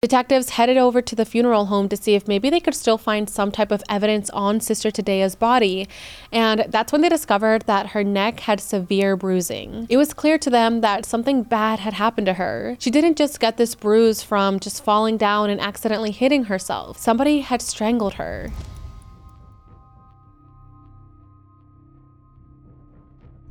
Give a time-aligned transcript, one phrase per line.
[0.00, 3.28] Detectives headed over to the funeral home to see if maybe they could still find
[3.28, 5.88] some type of evidence on Sister Tadea's body,
[6.30, 9.88] and that's when they discovered that her neck had severe bruising.
[9.90, 12.76] It was clear to them that something bad had happened to her.
[12.78, 17.40] She didn't just get this bruise from just falling down and accidentally hitting herself, somebody
[17.40, 18.52] had strangled her.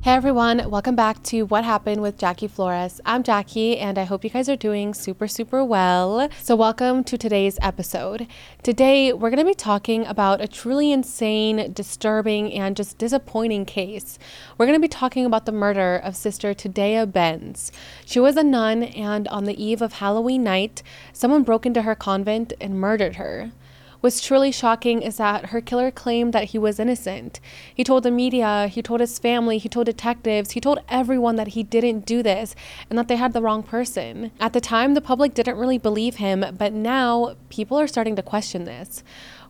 [0.08, 2.98] Hey everyone, welcome back to What Happened with Jackie Flores.
[3.04, 6.30] I'm Jackie and I hope you guys are doing super, super well.
[6.40, 8.26] So, welcome to today's episode.
[8.62, 14.18] Today, we're going to be talking about a truly insane, disturbing, and just disappointing case.
[14.56, 17.70] We're going to be talking about the murder of Sister Tadea Benz.
[18.06, 20.82] She was a nun, and on the eve of Halloween night,
[21.12, 23.52] someone broke into her convent and murdered her.
[24.00, 27.40] What's truly shocking is that her killer claimed that he was innocent.
[27.74, 31.48] He told the media, he told his family, he told detectives, he told everyone that
[31.48, 32.54] he didn't do this
[32.88, 34.30] and that they had the wrong person.
[34.38, 38.22] At the time, the public didn't really believe him, but now people are starting to
[38.22, 39.02] question this.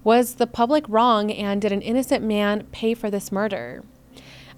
[0.02, 3.84] Was the public wrong and did an innocent man pay for this murder?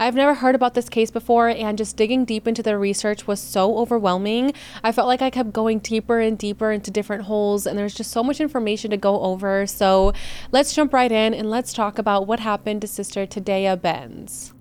[0.00, 3.38] I've never heard about this case before, and just digging deep into the research was
[3.38, 4.54] so overwhelming.
[4.82, 8.10] I felt like I kept going deeper and deeper into different holes, and there's just
[8.10, 9.66] so much information to go over.
[9.66, 10.14] So
[10.52, 14.54] let's jump right in and let's talk about what happened to Sister Tadea Benz.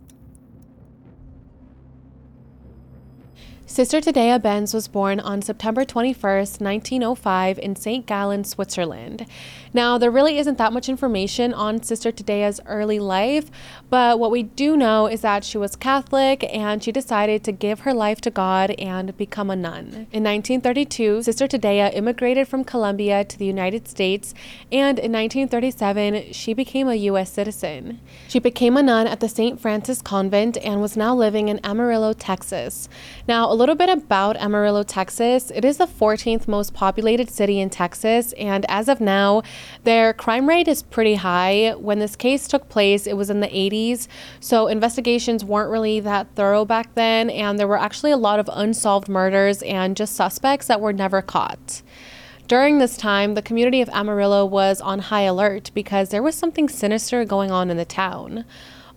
[3.66, 8.06] Sister Tadea Benz was born on September 21st, 1905, in St.
[8.06, 9.28] Gallen, Switzerland.
[9.74, 13.52] Now, there really isn't that much information on Sister Tadea's early life,
[13.90, 17.82] but what we do know is that she was Catholic and she decided to give
[17.82, 20.08] her life to God and become a nun.
[20.12, 24.34] In 1932, Sister Tadea immigrated from Colombia to the United States,
[24.72, 27.32] and in 1937, she became a U.S.
[27.32, 28.00] citizen.
[28.28, 29.60] She became a nun at the St.
[29.60, 32.90] Francis Convent and was now living in Amarillo, Texas.
[33.28, 35.52] Now, a little bit about Amarillo, Texas.
[35.52, 39.44] It is the 14th most populated city in Texas, and as of now,
[39.84, 41.74] their crime rate is pretty high.
[41.78, 44.08] When this case took place, it was in the 80s,
[44.40, 48.50] so investigations weren't really that thorough back then, and there were actually a lot of
[48.54, 51.82] unsolved murders and just suspects that were never caught.
[52.48, 56.68] During this time, the community of Amarillo was on high alert because there was something
[56.68, 58.44] sinister going on in the town.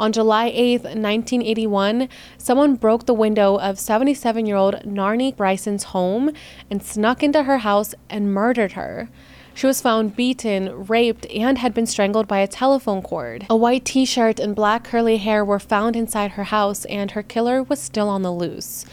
[0.00, 2.08] On July 8, 1981,
[2.38, 6.32] someone broke the window of 77 year old Narnie Bryson's home
[6.70, 9.10] and snuck into her house and murdered her.
[9.54, 13.46] She was found beaten, raped, and had been strangled by a telephone cord.
[13.50, 17.22] A white t shirt and black curly hair were found inside her house, and her
[17.22, 18.86] killer was still on the loose.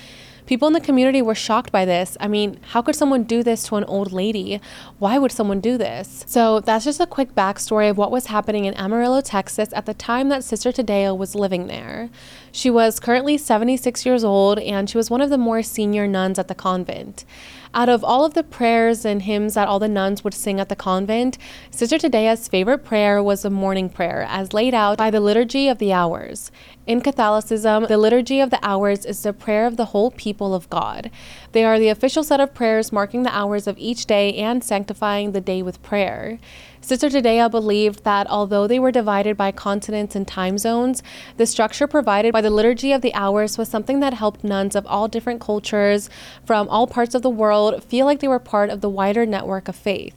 [0.49, 2.17] People in the community were shocked by this.
[2.19, 4.59] I mean, how could someone do this to an old lady?
[4.97, 6.23] Why would someone do this?
[6.27, 9.93] So, that's just a quick backstory of what was happening in Amarillo, Texas at the
[9.93, 12.09] time that Sister Tadea was living there.
[12.51, 16.39] She was currently 76 years old and she was one of the more senior nuns
[16.39, 17.25] at the convent.
[17.71, 20.69] Out of all of the prayers and hymns that all the nuns would sing at
[20.69, 21.37] the convent,
[21.69, 25.77] Sister Tadea's favorite prayer was the morning prayer, as laid out by the Liturgy of
[25.77, 26.51] the Hours.
[26.87, 30.67] In Catholicism, the Liturgy of the Hours is the prayer of the whole people of
[30.71, 31.11] God.
[31.51, 35.31] They are the official set of prayers marking the hours of each day and sanctifying
[35.31, 36.39] the day with prayer.
[36.89, 41.03] Sister Tadea believed that although they were divided by continents and time zones,
[41.37, 44.87] the structure provided by the Liturgy of the Hours was something that helped nuns of
[44.87, 46.09] all different cultures
[46.43, 49.67] from all parts of the world feel like they were part of the wider network
[49.67, 50.15] of faith.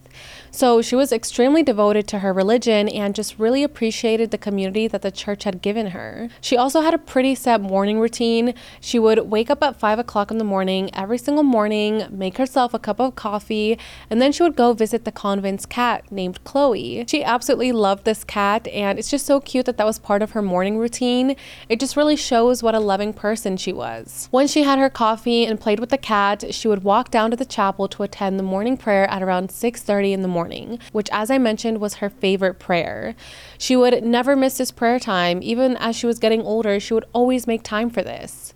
[0.55, 5.01] So she was extremely devoted to her religion and just really appreciated the community that
[5.01, 6.29] the church had given her.
[6.43, 8.53] She also had a pretty set morning routine.
[8.79, 12.75] She would wake up at 5 o'clock in the morning every single morning, make herself
[12.75, 13.79] a cup of coffee,
[14.11, 17.07] and then she would go visit the convent's cat named Chloe.
[17.09, 20.33] She absolutely loved this cat, and it's just so cute that that was part of
[20.33, 21.35] her morning routine.
[21.71, 24.29] It just really shows what a loving person she was.
[24.31, 27.39] Once she had her coffee and played with the cat, she would walk down to
[27.39, 31.09] the chapel to attend the morning prayer at around 6:30 in the morning morning, which,
[31.13, 33.15] as I mentioned, was her favorite prayer.
[33.59, 35.39] She would never miss this prayer time.
[35.41, 38.53] Even as she was getting older, she would always make time for this.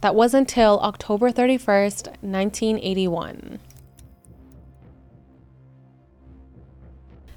[0.00, 3.60] That was until October 31st, 1981.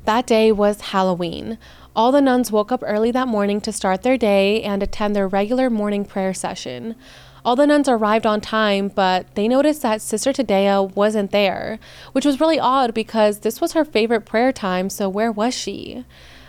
[0.05, 1.59] That day was Halloween.
[1.95, 5.27] All the nuns woke up early that morning to start their day and attend their
[5.27, 6.95] regular morning prayer session.
[7.43, 11.79] All the nuns arrived on time, but they noticed that Sister Tadea wasn't there,
[12.11, 16.05] which was really odd because this was her favorite prayer time, so where was she?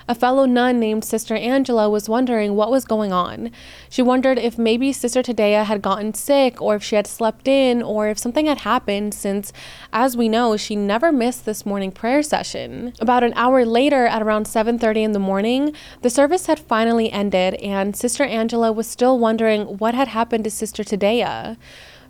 [0.08, 3.50] A fellow nun named Sister Angela was wondering what was going on.
[3.88, 7.82] She wondered if maybe Sister Tadea had gotten sick or if she had slept in
[7.82, 9.52] or if something had happened since,
[9.93, 12.93] as we know, she never missed this morning prayer session.
[13.00, 15.72] About an hour later at around 7:30 in the morning,
[16.02, 20.50] the service had finally ended and Sister Angela was still wondering what had happened to
[20.50, 21.56] Sister Tadea.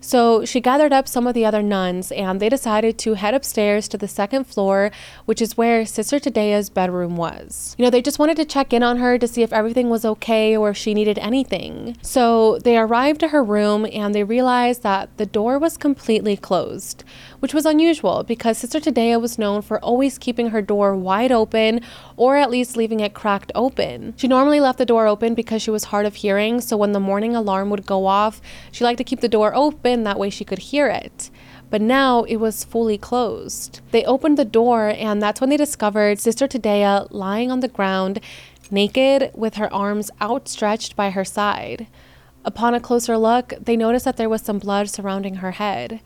[0.02, 3.86] So she gathered up some of the other nuns and they decided to head upstairs
[3.88, 4.90] to the second floor,
[5.26, 7.76] which is where Sister Tadea's bedroom was.
[7.78, 10.04] You know, they just wanted to check in on her to see if everything was
[10.04, 11.96] okay or if she needed anything.
[12.02, 17.04] So they arrived to her room and they realized that the door was completely closed,
[17.38, 21.80] which was unusual because Sister Tadea was known for always keeping her door wide open
[22.16, 24.14] or at least leaving it cracked open.
[24.16, 27.00] She normally left the door open because she was hard of hearing, so when the
[27.00, 28.40] morning alarm would go off,
[28.72, 31.30] she liked to keep the door open that way she could hear it.
[31.70, 33.80] But now it was fully closed.
[33.92, 38.20] They opened the door, and that's when they discovered Sister Tadea lying on the ground,
[38.70, 41.86] naked, with her arms outstretched by her side.
[42.44, 46.00] Upon a closer look, they noticed that there was some blood surrounding her head.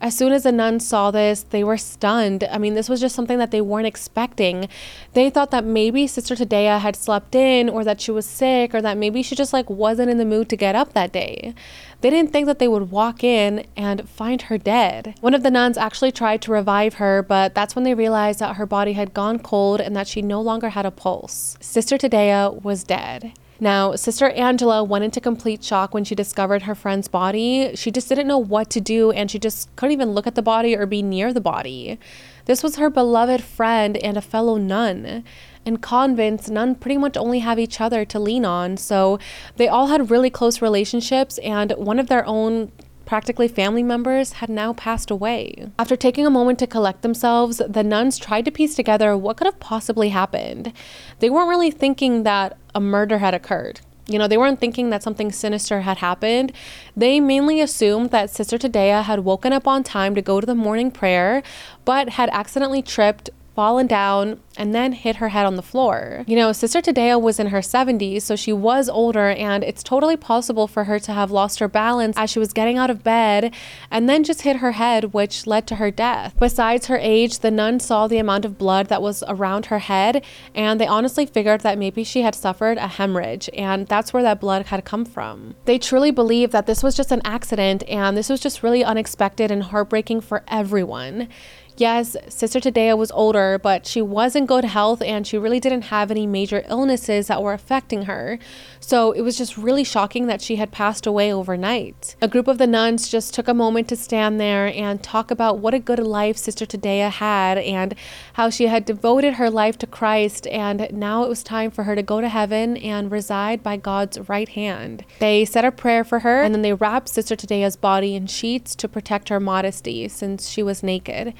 [0.00, 2.44] As soon as the nuns saw this, they were stunned.
[2.50, 4.68] I mean, this was just something that they weren't expecting.
[5.14, 8.82] They thought that maybe Sister Tadea had slept in or that she was sick or
[8.82, 11.54] that maybe she just like wasn't in the mood to get up that day.
[12.02, 15.14] They didn't think that they would walk in and find her dead.
[15.20, 18.56] One of the nuns actually tried to revive her, but that's when they realized that
[18.56, 21.56] her body had gone cold and that she no longer had a pulse.
[21.60, 23.32] Sister Tadea was dead.
[23.58, 27.74] Now, Sister Angela went into complete shock when she discovered her friend's body.
[27.74, 30.42] She just didn't know what to do and she just couldn't even look at the
[30.42, 31.98] body or be near the body.
[32.44, 35.24] This was her beloved friend and a fellow nun.
[35.64, 39.18] In convents, nuns pretty much only have each other to lean on, so
[39.56, 42.70] they all had really close relationships, and one of their own
[43.06, 45.70] practically family members, had now passed away.
[45.78, 49.46] After taking a moment to collect themselves, the nuns tried to piece together what could
[49.46, 50.72] have possibly happened.
[51.20, 53.80] They weren't really thinking that a murder had occurred.
[54.08, 56.52] You know, they weren't thinking that something sinister had happened.
[56.96, 60.54] They mainly assumed that Sister Tadea had woken up on time to go to the
[60.54, 61.42] morning prayer,
[61.84, 66.24] but had accidentally tripped, fallen down, and then hit her head on the floor.
[66.26, 70.16] You know, Sister Tadea was in her 70s, so she was older, and it's totally
[70.16, 73.52] possible for her to have lost her balance as she was getting out of bed
[73.90, 76.34] and then just hit her head, which led to her death.
[76.38, 80.22] Besides her age, the nun saw the amount of blood that was around her head,
[80.54, 84.40] and they honestly figured that maybe she had suffered a hemorrhage, and that's where that
[84.40, 85.54] blood had come from.
[85.64, 89.50] They truly believe that this was just an accident, and this was just really unexpected
[89.50, 91.28] and heartbreaking for everyone.
[91.78, 95.82] Yes, Sister Tadea was older, but she was in good health and she really didn't
[95.82, 98.38] have any major illnesses that were affecting her.
[98.80, 102.16] So it was just really shocking that she had passed away overnight.
[102.22, 105.58] A group of the nuns just took a moment to stand there and talk about
[105.58, 107.94] what a good life Sister Tadea had and
[108.34, 111.94] how she had devoted her life to Christ and now it was time for her
[111.94, 115.04] to go to heaven and reside by God's right hand.
[115.18, 118.74] They said a prayer for her and then they wrapped Sister Tadea's body in sheets
[118.76, 121.34] to protect her modesty since she was naked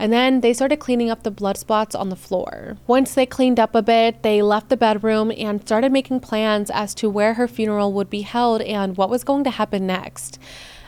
[0.00, 2.78] and then they started cleaning up the blood spots on the floor.
[2.86, 6.94] Once they cleaned up a bit, they left the bedroom and started making plans as
[6.94, 10.38] to where her funeral would be held and what was going to happen next.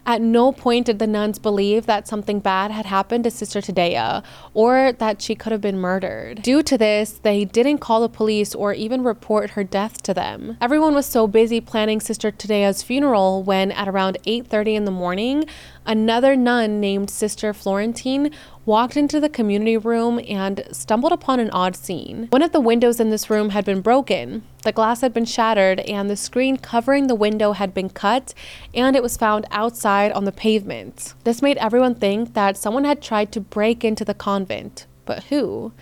[0.05, 4.25] At no point did the nuns believe that something bad had happened to Sister Tadea
[4.53, 6.43] or that she could have been murdered.
[6.43, 10.57] Due to this, they didn't call the police or even report her death to them.
[10.61, 15.45] Everyone was so busy planning Sister Tadea's funeral when at around 8:30 in the morning,
[15.87, 18.31] another nun named Sister Florentine
[18.65, 22.29] walked into the community room and stumbled upon an odd scene.
[22.31, 25.81] One of the windows in this room had been broken, the glass had been shattered,
[25.81, 28.33] and the screen covering the window had been cut,
[28.75, 31.15] and it was found outside on the pavement.
[31.25, 34.87] This made everyone think that someone had tried to break into the convent.
[35.05, 35.73] But who?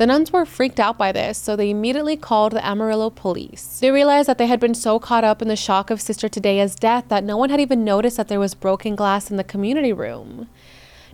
[0.00, 3.80] The nuns were freaked out by this, so they immediately called the Amarillo police.
[3.80, 6.74] They realized that they had been so caught up in the shock of Sister Tadea's
[6.74, 9.92] death that no one had even noticed that there was broken glass in the community
[9.92, 10.48] room.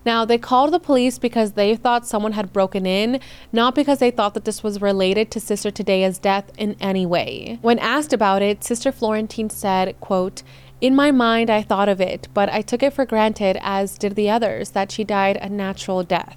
[0.04, 3.18] Now, they called the police because they thought someone had broken in,
[3.52, 7.58] not because they thought that this was related to Sister Tadea's death in any way.
[7.62, 10.44] When asked about it, Sister Florentine said, quote,
[10.80, 14.14] in my mind, I thought of it, but I took it for granted, as did
[14.14, 16.36] the others, that she died a natural death.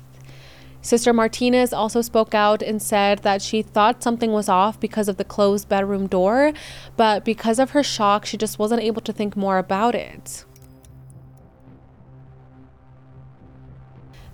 [0.81, 5.17] Sister Martinez also spoke out and said that she thought something was off because of
[5.17, 6.53] the closed bedroom door,
[6.95, 10.45] but because of her shock, she just wasn't able to think more about it.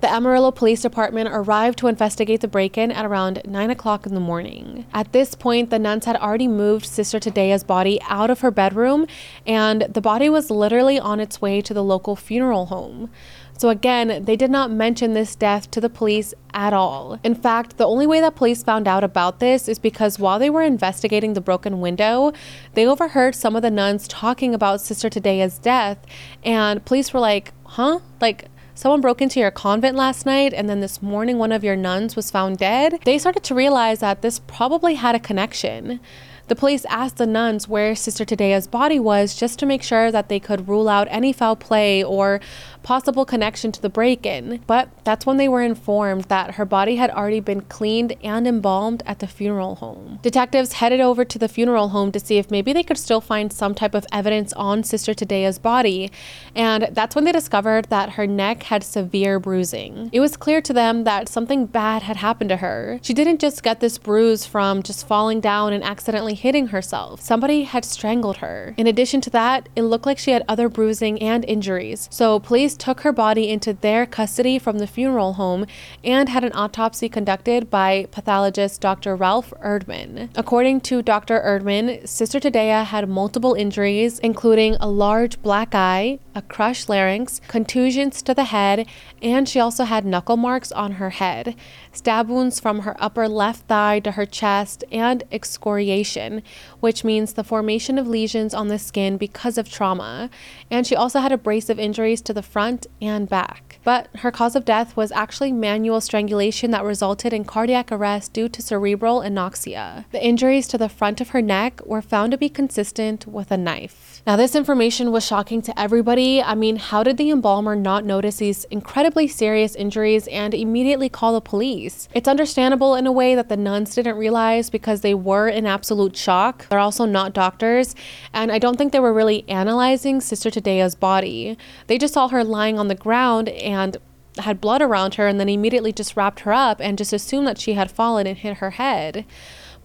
[0.06, 4.14] The Amarillo Police Department arrived to investigate the break in at around 9 o'clock in
[4.14, 4.86] the morning.
[4.94, 9.08] At this point, the nuns had already moved Sister Tadea's body out of her bedroom,
[9.48, 13.10] and the body was literally on its way to the local funeral home.
[13.58, 17.20] So, again, they did not mention this death to the police at all.
[17.24, 20.50] In fact, the only way that police found out about this is because while they
[20.50, 22.34] were investigating the broken window,
[22.74, 26.06] they overheard some of the nuns talking about Sister Tadea's death,
[26.44, 28.00] and police were like, huh?
[28.20, 31.78] Like, someone broke into your convent last night and then this morning one of your
[31.78, 36.02] nuns was found dead, they started to realize that this probably had a connection.
[36.48, 40.30] The police asked the nuns where Sister Tadea's body was just to make sure that
[40.30, 42.40] they could rule out any foul play or
[42.84, 44.62] possible connection to the break in.
[44.68, 49.02] But that's when they were informed that her body had already been cleaned and embalmed
[49.08, 50.20] at the funeral home.
[50.22, 53.52] Detectives headed over to the funeral home to see if maybe they could still find
[53.52, 56.12] some type of evidence on Sister Tadea's body,
[56.56, 60.12] and that's when they discovered that her neck had severe bruising.
[60.14, 63.00] It was clear to them that something bad had happened to her.
[63.02, 67.22] She didn't just get this bruise from just falling down and accidentally hitting herself.
[67.22, 68.76] Somebody had strangled her.
[68.78, 72.08] In addition to that, it looked like she had other bruising and injuries.
[72.12, 75.66] So police took her body into their custody from the funeral home
[76.04, 79.16] and had an autopsy conducted by pathologist Dr.
[79.16, 80.30] Ralph Erdmann.
[80.36, 81.42] According to Dr.
[81.42, 88.22] Erdmann, Sister Tadea had multiple injuries, including a large black eye, a crushed larynx, contusions
[88.22, 88.86] to the head,
[89.22, 91.56] and she also had knuckle marks on her head,
[91.94, 96.44] stab wounds from her upper left thigh to her chest, and excoriation,
[96.82, 100.30] which means the formation of lesions on the skin because of trauma.
[100.70, 103.80] And she also had abrasive injuries to the front and back.
[103.86, 108.50] But her cause of death was actually manual strangulation that resulted in cardiac arrest due
[108.50, 110.06] to cerebral anoxia.
[110.12, 113.58] The injuries to the front of her neck were found to be consistent with a
[113.58, 114.15] knife.
[114.28, 116.42] Now, this information was shocking to everybody.
[116.42, 121.34] I mean, how did the embalmer not notice these incredibly serious injuries and immediately call
[121.34, 122.10] the police?
[122.12, 126.18] It's understandable in a way that the nuns didn't realize because they were in absolute
[126.18, 126.68] shock.
[126.70, 127.94] They're also not doctors,
[128.34, 131.56] and I don't think they were really analyzing Sister Tadea's body.
[131.86, 133.98] They just saw her lying on the ground and
[134.40, 137.60] had blood around her and then immediately just wrapped her up and just assumed that
[137.60, 139.24] she had fallen and hit her head.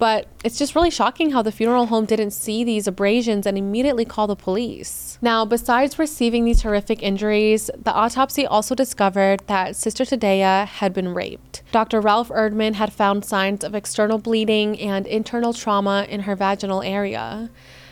[0.00, 4.06] But it's just really shocking how the funeral home didn't see these abrasions and immediately
[4.06, 5.18] call the police.
[5.20, 11.12] Now, besides receiving these horrific injuries, the autopsy also discovered that Sister Tadea had been
[11.12, 11.62] raped.
[11.70, 12.00] Dr.
[12.00, 17.50] Ralph Erdmann had found signs of external bleeding and internal trauma in her vaginal area.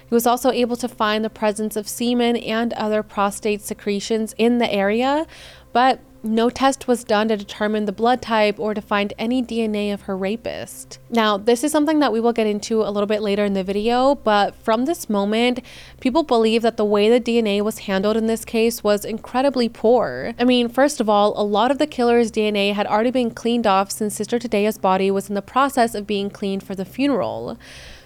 [0.09, 4.57] He was also able to find the presence of semen and other prostate secretions in
[4.57, 5.27] the area,
[5.75, 9.93] but no test was done to determine the blood type or to find any DNA
[9.93, 10.99] of her rapist.
[11.11, 13.65] Now, this is something that we will get into a little bit later in the
[13.65, 15.61] video, but from this moment,
[16.01, 20.35] people believe that the way the DNA was handled in this case was incredibly poor.
[20.39, 23.67] I mean, first of all, a lot of the killer's DNA had already been cleaned
[23.67, 27.59] off since Sister Tadea's body was in the process of being cleaned for the funeral.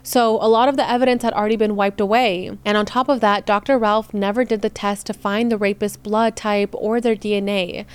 [0.02, 2.56] So a lot of the evidence had already been wiped away.
[2.64, 3.78] And on top of that, Dr.
[3.78, 7.86] Ralph never did the test to find the rapist's blood type or their DNA.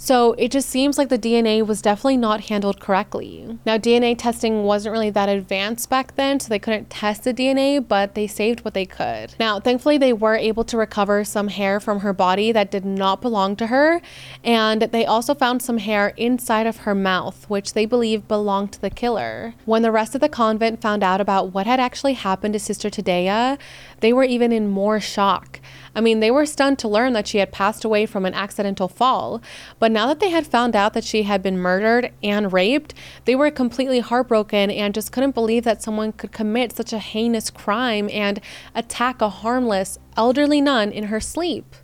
[0.00, 3.58] So it just seems like the DNA was definitely not handled correctly.
[3.66, 7.86] Now, DNA testing wasn't really that advanced back then, so they couldn't test the DNA,
[7.86, 9.34] but they saved what they could.
[9.40, 13.20] Now, thankfully, they were able to recover some hair from her body that did not
[13.20, 14.00] belong to her,
[14.44, 18.80] and they also found some hair inside of her mouth, which they believe belonged to
[18.80, 19.54] the killer.
[19.64, 22.90] When the rest of the convent found out about what had actually happened to Sister
[22.90, 23.58] Tadea,
[24.00, 25.60] they were even in more shock.
[25.94, 28.88] I mean, they were stunned to learn that she had passed away from an accidental
[28.88, 29.42] fall,
[29.78, 33.34] but now that they had found out that she had been murdered and raped, they
[33.34, 38.08] were completely heartbroken and just couldn't believe that someone could commit such a heinous crime
[38.12, 38.40] and
[38.74, 41.74] attack a harmless elderly nun in her sleep.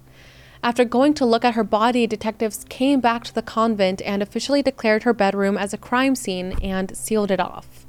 [0.65, 4.63] After going to look at her body, detectives came back to the convent and officially
[4.63, 7.84] declared her bedroom as a crime scene and sealed it off.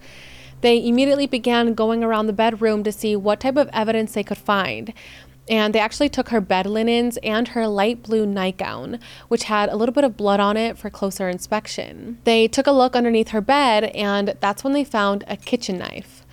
[0.61, 4.37] They immediately began going around the bedroom to see what type of evidence they could
[4.37, 4.93] find
[5.47, 9.75] and they actually took her bed linens and her light blue nightgown, which had a
[9.75, 12.19] little bit of blood on it for closer inspection.
[12.23, 16.24] They took a look underneath her bed, and that's when they found a kitchen knife.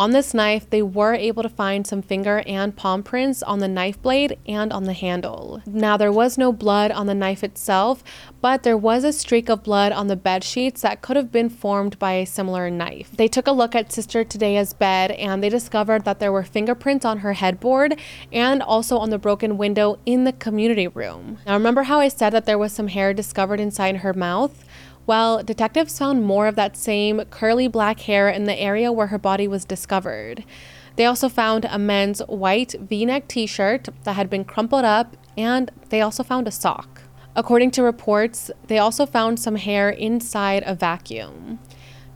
[0.00, 3.68] On this knife, they were able to find some finger and palm prints on the
[3.68, 5.60] knife blade and on the handle.
[5.66, 8.02] Now, there was no blood on the knife itself,
[8.40, 11.50] but there was a streak of blood on the bed sheets that could have been
[11.50, 13.10] formed by a similar knife.
[13.14, 17.04] They took a look at Sister Tadea's bed and they discovered that there were fingerprints
[17.04, 18.00] on her headboard
[18.32, 21.40] and also on the broken window in the community room.
[21.46, 24.64] Now, remember how I said that there was some hair discovered inside her mouth?
[25.10, 29.18] Well, detectives found more of that same curly black hair in the area where her
[29.18, 30.44] body was discovered.
[30.94, 35.16] They also found a men's white v neck t shirt that had been crumpled up,
[35.36, 37.02] and they also found a sock.
[37.34, 41.58] According to reports, they also found some hair inside a vacuum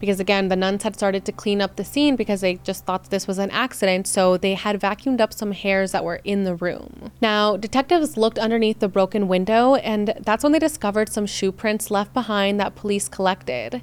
[0.00, 3.10] because again the nuns had started to clean up the scene because they just thought
[3.10, 6.54] this was an accident so they had vacuumed up some hairs that were in the
[6.54, 7.10] room.
[7.20, 11.90] Now detectives looked underneath the broken window and that's when they discovered some shoe prints
[11.90, 13.82] left behind that police collected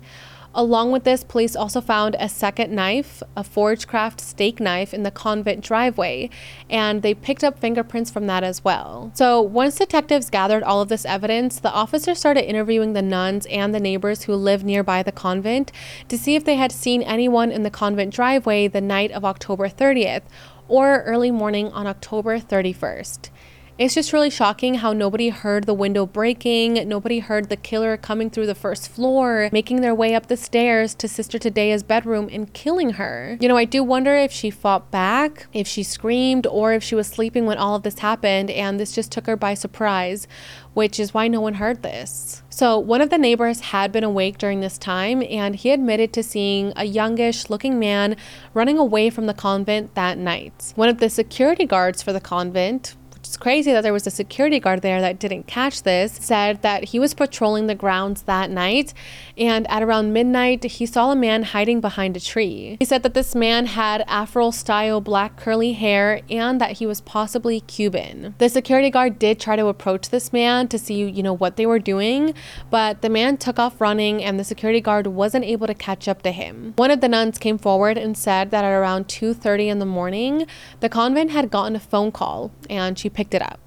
[0.54, 5.04] Along with this, police also found a second knife, a Forged Craft steak knife in
[5.04, 6.30] the convent driveway,
[6.70, 9.12] and they picked up fingerprints from that as well.
[9.14, 13.74] So, once detectives gathered all of this evidence, the officers started interviewing the nuns and
[13.74, 15.72] the neighbors who lived nearby the convent
[16.10, 19.70] to see if they had seen anyone in the convent driveway the night of October
[19.70, 20.24] 30th
[20.68, 23.30] or early morning on October 31st.
[23.78, 28.30] It's just really shocking how nobody heard the window breaking, nobody heard the killer coming
[28.30, 32.54] through the first floor, making their way up the stairs to Sister Tadea's bedroom and
[32.54, 33.38] killing her.
[33.40, 36.96] You know, I do wonder if she fought back, if she screamed, or if she
[36.96, 40.28] was sleeping when all of this happened and this just took her by surprise,
[40.74, 42.44] which is why no one heard this.
[42.50, 46.24] So, one of the neighbors had been awake during this time, and he admitted to
[46.24, 48.16] seeing a youngish looking man
[48.54, 50.74] running away from the convent that night.
[50.76, 52.96] One of the security guards for the convent,
[53.32, 56.84] it's crazy that there was a security guard there that didn't catch this, said that
[56.90, 58.94] he was patrolling the grounds that night
[59.38, 62.76] and at around midnight he saw a man hiding behind a tree.
[62.78, 67.00] He said that this man had afro style black curly hair and that he was
[67.00, 68.36] possibly Cuban.
[68.38, 71.66] The security guard did try to approach this man to see, you know, what they
[71.66, 72.34] were doing,
[72.70, 76.22] but the man took off running and the security guard wasn't able to catch up
[76.24, 76.74] to him.
[76.76, 80.46] One of the nuns came forward and said that at around 2:30 in the morning,
[80.82, 83.60] the convent had gotten a phone call and she picked it up.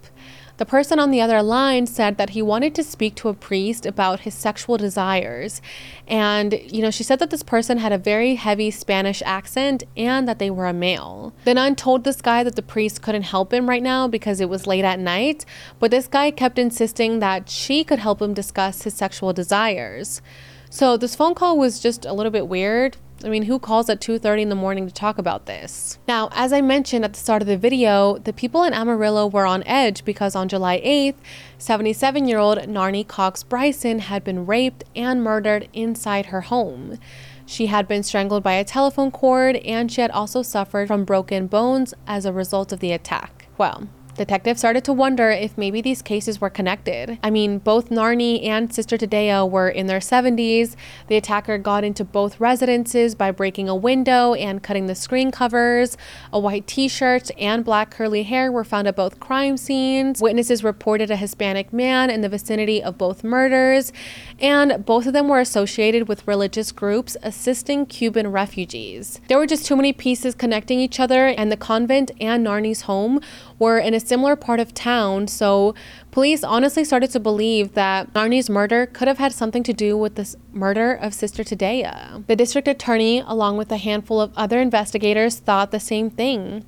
[0.56, 3.84] The person on the other line said that he wanted to speak to a priest
[3.84, 5.60] about his sexual desires.
[6.06, 10.28] And, you know, she said that this person had a very heavy Spanish accent and
[10.28, 11.34] that they were a male.
[11.44, 14.48] The nun told this guy that the priest couldn't help him right now because it
[14.48, 15.44] was late at night,
[15.80, 20.22] but this guy kept insisting that she could help him discuss his sexual desires.
[20.70, 22.96] So this phone call was just a little bit weird.
[23.24, 25.98] I mean, who calls at 2:30 in the morning to talk about this?
[26.06, 29.46] Now, as I mentioned at the start of the video, the people in Amarillo were
[29.46, 31.16] on edge because on July 8th,
[31.58, 36.98] 77-year-old Narnie Box Bryson had been raped and murdered inside her home.
[37.46, 41.46] She had been strangled by a telephone cord and she had also suffered from broken
[41.46, 43.48] bones as a result of the attack.
[43.56, 47.18] Well, Detectives started to wonder if maybe these cases were connected.
[47.20, 50.76] I mean, both Narnie and Sister Tadea were in their 70s.
[51.08, 55.96] The attacker got into both residences by breaking a window and cutting the screen covers.
[56.32, 60.22] A white t shirt and black curly hair were found at both crime scenes.
[60.22, 63.92] Witnesses reported a Hispanic man in the vicinity of both murders,
[64.38, 69.20] and both of them were associated with religious groups assisting Cuban refugees.
[69.26, 73.20] There were just too many pieces connecting each other, and the convent and Narnie's home
[73.58, 75.74] were in a similar part of town, so
[76.14, 80.14] police honestly started to believe that Narnie's murder could have had something to do with
[80.14, 82.24] the murder of Sister Tadea.
[82.28, 86.64] The district attorney, along with a handful of other investigators, thought the same thing.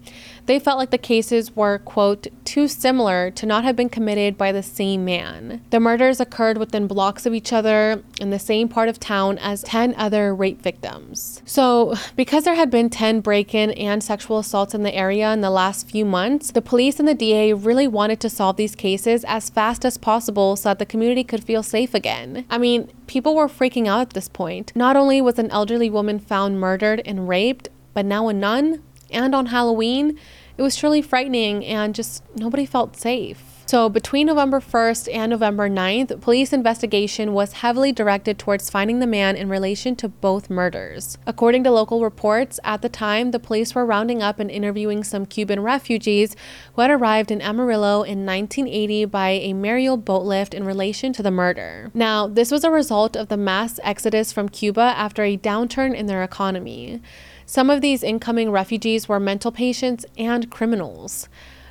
[0.46, 4.52] They felt like the cases were, quote, too similar to not have been committed by
[4.52, 5.62] the same man.
[5.70, 9.62] The murders occurred within blocks of each other in the same part of town as
[9.64, 11.42] 10 other rape victims.
[11.44, 15.40] So, because there had been 10 break in and sexual assaults in the area in
[15.40, 19.24] the last few months, the police and the DA really wanted to solve these cases
[19.36, 22.46] as fast as possible so that the community could feel safe again.
[22.48, 24.72] I mean, people were freaking out at this point.
[24.74, 29.34] Not only was an elderly woman found murdered and raped, but now a nun and
[29.34, 30.18] on Halloween,
[30.56, 33.55] it was truly frightening and just nobody felt safe.
[33.68, 39.08] So, between November 1st and November 9th, police investigation was heavily directed towards finding the
[39.08, 41.18] man in relation to both murders.
[41.26, 45.26] According to local reports, at the time, the police were rounding up and interviewing some
[45.26, 46.36] Cuban refugees
[46.74, 51.22] who had arrived in Amarillo in 1980 by a Mariel boat lift in relation to
[51.24, 51.90] the murder.
[51.92, 56.06] Now, this was a result of the mass exodus from Cuba after a downturn in
[56.06, 57.02] their economy.
[57.46, 61.28] Some of these incoming refugees were mental patients and criminals.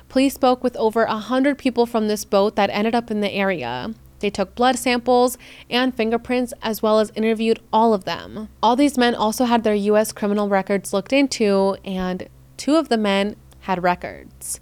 [0.08, 3.94] Police spoke with over 100 people from this boat that ended up in the area.
[4.20, 5.36] They took blood samples
[5.68, 8.48] and fingerprints as well as interviewed all of them.
[8.62, 10.12] All these men also had their U.S.
[10.12, 14.60] criminal records looked into, and two of the men had records.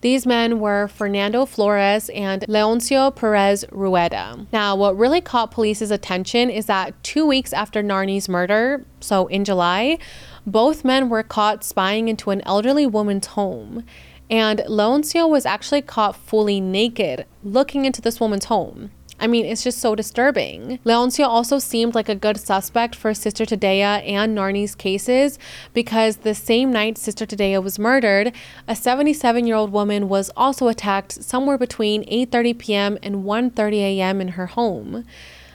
[0.00, 4.46] These men were Fernando Flores and Leoncio Perez Rueda.
[4.52, 9.46] Now, what really caught police's attention is that two weeks after Narnie's murder, so in
[9.46, 9.98] July,
[10.46, 13.82] both men were caught spying into an elderly woman's home.
[14.30, 18.90] And Leoncio was actually caught fully naked looking into this woman's home.
[19.20, 20.80] I mean, it's just so disturbing.
[20.84, 25.38] Leoncio also seemed like a good suspect for Sister Tadea and Narnie's cases
[25.72, 28.32] because the same night Sister Tadea was murdered,
[28.66, 32.98] a 77-year-old woman was also attacked somewhere between 8:30 p.m.
[33.02, 34.20] and 1:30 a.m.
[34.20, 35.04] in her home.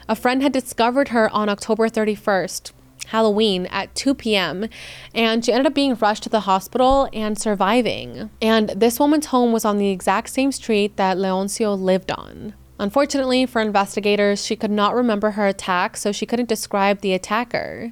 [0.08, 2.72] A friend had discovered her on October 31st,
[3.10, 4.68] Halloween at 2 p.m.
[5.14, 8.30] And she ended up being rushed to the hospital and surviving.
[8.42, 12.54] And this woman's home was on the exact same street that Leoncio lived on.
[12.80, 17.92] Unfortunately for investigators, she could not remember her attack, so she couldn't describe the attacker.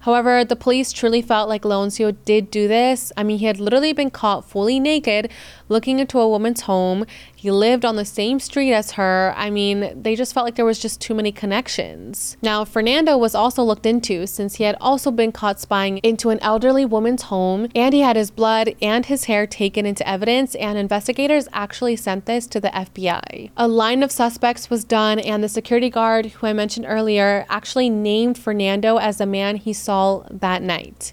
[0.00, 3.12] However, the police truly felt like Leoncio did do this.
[3.16, 5.30] I mean, he had literally been caught fully naked
[5.70, 7.06] looking into a woman's home.
[7.34, 9.32] He lived on the same street as her.
[9.36, 12.36] I mean, they just felt like there was just too many connections.
[12.42, 16.40] Now, Fernando was also looked into since he had also been caught spying into an
[16.40, 20.76] elderly woman's home and he had his blood and his hair taken into evidence, and
[20.76, 23.50] investigators actually sent this to the FBI.
[23.56, 27.90] A line of suspects was done, and the security guard, who I mentioned earlier, actually
[27.90, 31.12] named Fernando as the man he saw that night.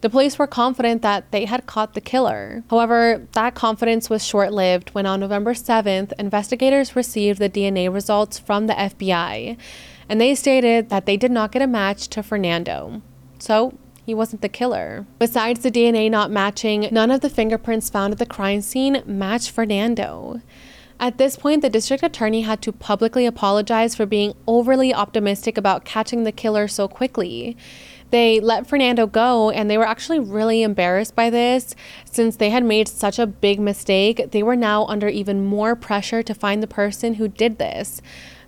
[0.00, 2.64] The police were confident that they had caught the killer.
[2.70, 8.38] However, that confidence was short lived when on November 7th, investigators received the DNA results
[8.38, 9.58] from the FBI,
[10.08, 13.02] and they stated that they did not get a match to Fernando.
[13.38, 13.74] So,
[14.06, 15.06] he wasn't the killer.
[15.18, 19.50] Besides the DNA not matching, none of the fingerprints found at the crime scene matched
[19.50, 20.40] Fernando.
[20.98, 25.84] At this point, the district attorney had to publicly apologize for being overly optimistic about
[25.84, 27.56] catching the killer so quickly.
[28.10, 31.74] They let Fernando go, and they were actually really embarrassed by this.
[32.04, 36.22] Since they had made such a big mistake, they were now under even more pressure
[36.22, 38.02] to find the person who did this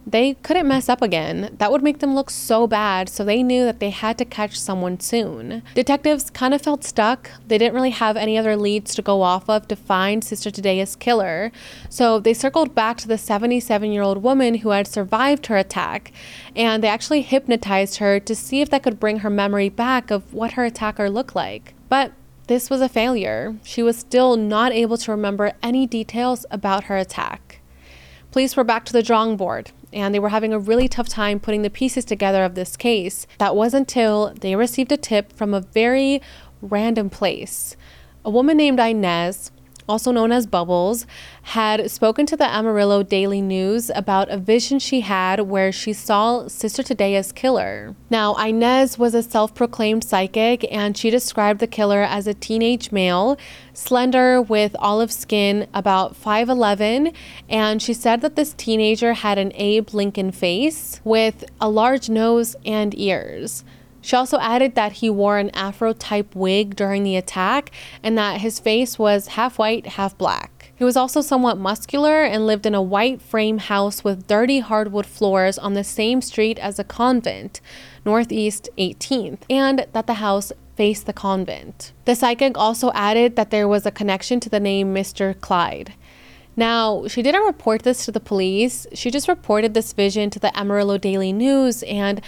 [0.06, 1.54] they couldn't mess up again.
[1.58, 4.58] That would make them look so bad, so they knew that they had to catch
[4.58, 5.62] someone soon.
[5.74, 7.30] Detectives kind of felt stuck.
[7.46, 10.96] They didn't really have any other leads to go off of to find Sister Tadea's
[10.96, 11.52] killer,
[11.88, 16.12] so they circled back to the 77 year old woman who had survived her attack,
[16.56, 20.34] and they actually hypnotized her to see if that could bring her memory back of
[20.34, 21.74] what her attacker looked like.
[21.88, 22.12] But
[22.48, 23.56] this was a failure.
[23.62, 27.60] She was still not able to remember any details about her attack.
[28.32, 31.40] Police were back to the drawing board and they were having a really tough time
[31.40, 33.26] putting the pieces together of this case.
[33.38, 36.22] That was until they received a tip from a very
[36.60, 37.76] random place.
[38.24, 39.50] A woman named Inez
[39.88, 41.06] also known as Bubbles,
[41.42, 46.48] had spoken to the Amarillo Daily News about a vision she had where she saw
[46.48, 47.94] Sister Tadea's killer.
[48.10, 52.92] Now, Inez was a self proclaimed psychic, and she described the killer as a teenage
[52.92, 53.38] male,
[53.72, 57.14] slender with olive skin, about 5'11,
[57.48, 62.56] and she said that this teenager had an Abe Lincoln face with a large nose
[62.64, 63.64] and ears.
[64.02, 67.70] She also added that he wore an afro type wig during the attack
[68.02, 70.72] and that his face was half white, half black.
[70.74, 75.06] He was also somewhat muscular and lived in a white frame house with dirty hardwood
[75.06, 77.60] floors on the same street as a convent,
[78.04, 81.92] Northeast 18th, and that the house faced the convent.
[82.04, 85.40] The psychic also added that there was a connection to the name Mr.
[85.40, 85.94] Clyde.
[86.56, 88.86] Now, she didn't report this to the police.
[88.92, 92.20] She just reported this vision to the Amarillo Daily News, and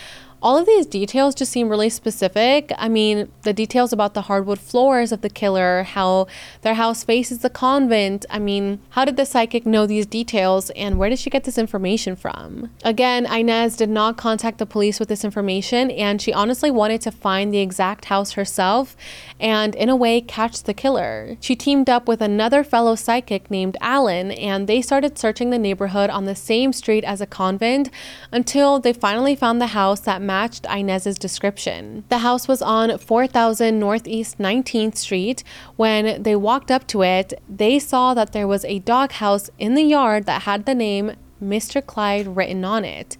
[0.45, 2.71] all of these details just seem really specific.
[2.77, 6.27] I mean, the details about the hardwood floors of the killer, how
[6.61, 8.27] their house faces the convent.
[8.29, 11.57] I mean, how did the psychic know these details and where did she get this
[11.57, 12.71] information from?
[12.85, 17.11] Again, Inez did not contact the police with this information and she honestly wanted to
[17.11, 18.95] find the exact house herself
[19.41, 21.39] and, in a way, catch the killer.
[21.41, 26.11] She teamed up with another fellow psychic named Alan and they started searching the neighborhood
[26.11, 27.89] on the same street as a convent
[28.31, 32.03] until they finally found the house that matched Inez's description.
[32.09, 35.45] The house was on 4000 Northeast 19th Street.
[35.77, 39.89] When they walked up to it, they saw that there was a doghouse in the
[39.97, 41.79] yard that had the name Mr.
[41.91, 43.17] Clyde written on it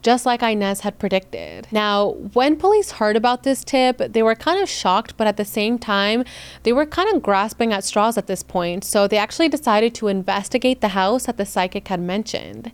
[0.00, 1.66] just like Inez had predicted.
[1.72, 5.44] Now, when police heard about this tip, they were kind of shocked, but at the
[5.44, 6.22] same time,
[6.62, 8.84] they were kind of grasping at straws at this point.
[8.84, 12.70] So they actually decided to investigate the house that the psychic had mentioned.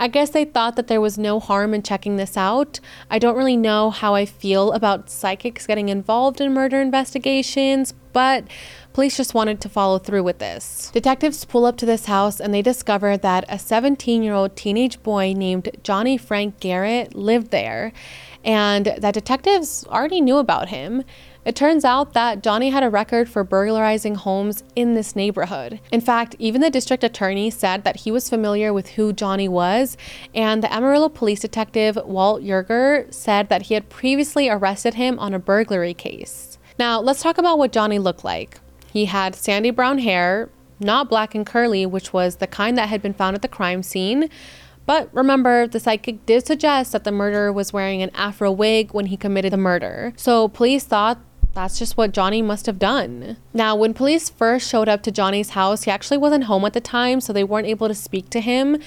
[0.00, 2.78] I guess they thought that there was no harm in checking this out.
[3.10, 8.44] I don't really know how I feel about psychics getting involved in murder investigations, but
[8.92, 10.90] police just wanted to follow through with this.
[10.92, 15.02] Detectives pull up to this house and they discover that a 17 year old teenage
[15.02, 17.92] boy named Johnny Frank Garrett lived there,
[18.44, 21.02] and that detectives already knew about him.
[21.48, 25.80] It turns out that Johnny had a record for burglarizing homes in this neighborhood.
[25.90, 29.96] In fact, even the district attorney said that he was familiar with who Johnny was,
[30.34, 35.32] and the Amarillo police detective Walt Yerger said that he had previously arrested him on
[35.32, 36.58] a burglary case.
[36.78, 38.60] Now, let's talk about what Johnny looked like.
[38.92, 43.00] He had sandy brown hair, not black and curly, which was the kind that had
[43.00, 44.28] been found at the crime scene.
[44.84, 49.06] But remember, the psychic did suggest that the murderer was wearing an afro wig when
[49.06, 50.12] he committed the murder.
[50.16, 51.20] So police thought
[51.58, 53.36] that's just what Johnny must have done.
[53.52, 56.80] Now, when police first showed up to Johnny's house, he actually wasn't home at the
[56.80, 58.80] time, so they weren't able to speak to him.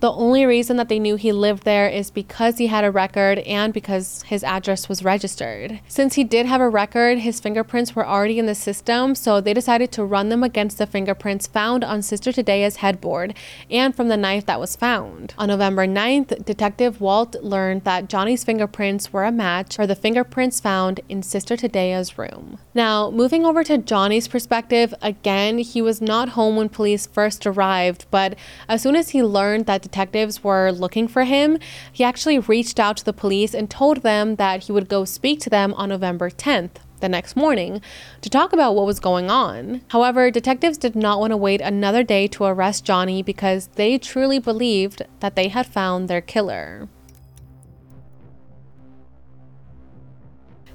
[0.00, 3.40] The only reason that they knew he lived there is because he had a record
[3.40, 5.80] and because his address was registered.
[5.88, 9.52] Since he did have a record, his fingerprints were already in the system, so they
[9.52, 13.34] decided to run them against the fingerprints found on Sister Tadea's headboard
[13.68, 15.34] and from the knife that was found.
[15.36, 20.60] On November 9th, Detective Walt learned that Johnny's fingerprints were a match for the fingerprints
[20.60, 22.58] found in Sister Tadea's room.
[22.72, 28.06] Now, moving over to Johnny's perspective, again, he was not home when police first arrived,
[28.12, 28.36] but
[28.68, 31.58] as soon as he learned that detectives were looking for him,
[31.90, 35.40] he actually reached out to the police and told them that he would go speak
[35.40, 37.80] to them on November 10th, the next morning
[38.20, 39.80] to talk about what was going on.
[39.88, 44.38] However, detectives did not want to wait another day to arrest Johnny because they truly
[44.38, 46.88] believed that they had found their killer.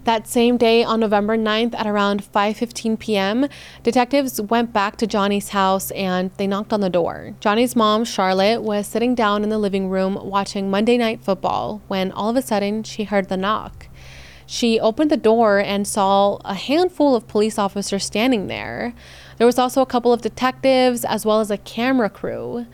[0.06, 3.48] That same day on November 9th at around 5:15 p.m.,
[3.84, 7.36] detectives went back to Johnny's house and they knocked on the door.
[7.40, 12.12] Johnny's mom, Charlotte, was sitting down in the living room watching Monday Night Football when
[12.12, 13.88] all of a sudden she heard the knock.
[14.46, 18.94] She opened the door and saw a handful of police officers standing there.
[19.38, 22.66] There was also a couple of detectives as well as a camera crew.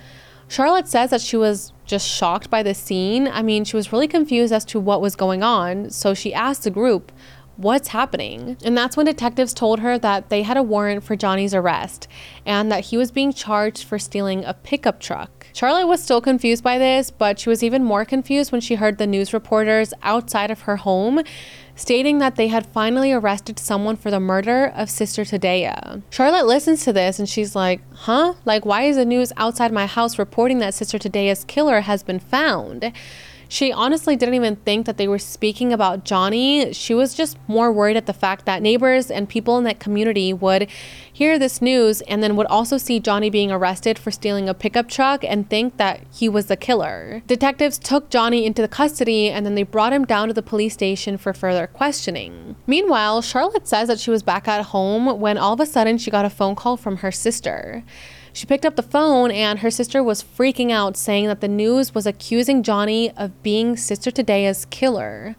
[0.50, 3.28] Charlotte says that she was just shocked by the scene.
[3.28, 6.64] I mean, she was really confused as to what was going on, so she asked
[6.64, 7.12] the group,
[7.60, 8.56] What's happening?
[8.64, 12.08] And that's when detectives told her that they had a warrant for Johnny's arrest
[12.46, 15.48] and that he was being charged for stealing a pickup truck.
[15.52, 18.98] Charlotte was still confused by this, but she was even more confused when she heard
[18.98, 21.22] the news reporters outside of her home
[21.76, 26.02] stating that they had finally arrested someone for the murder of Sister Tadea.
[26.12, 28.36] Charlotte listens to this and she's like, huh?
[28.46, 32.20] Like, why is the news outside my house reporting that Sister Tadea's killer has been
[32.20, 32.92] found?
[33.52, 36.72] She honestly didn't even think that they were speaking about Johnny.
[36.72, 40.32] She was just more worried at the fact that neighbors and people in that community
[40.32, 40.70] would
[41.12, 44.88] hear this news and then would also see Johnny being arrested for stealing a pickup
[44.88, 47.24] truck and think that he was the killer.
[47.26, 51.18] Detectives took Johnny into custody and then they brought him down to the police station
[51.18, 52.56] for further questioning.
[52.68, 56.12] Meanwhile, Charlotte says that she was back at home when all of a sudden she
[56.12, 57.84] got a phone call from her sister.
[58.34, 61.96] She picked up the phone and her sister was freaking out, saying that the news
[61.96, 65.36] was accusing Johnny of being Sister Tadea's killer.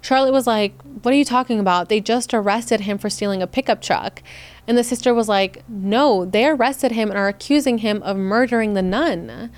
[0.00, 1.88] Charlotte was like, What are you talking about?
[1.88, 4.22] They just arrested him for stealing a pickup truck.
[4.66, 8.74] And the sister was like, No, they arrested him and are accusing him of murdering
[8.74, 9.50] the nun.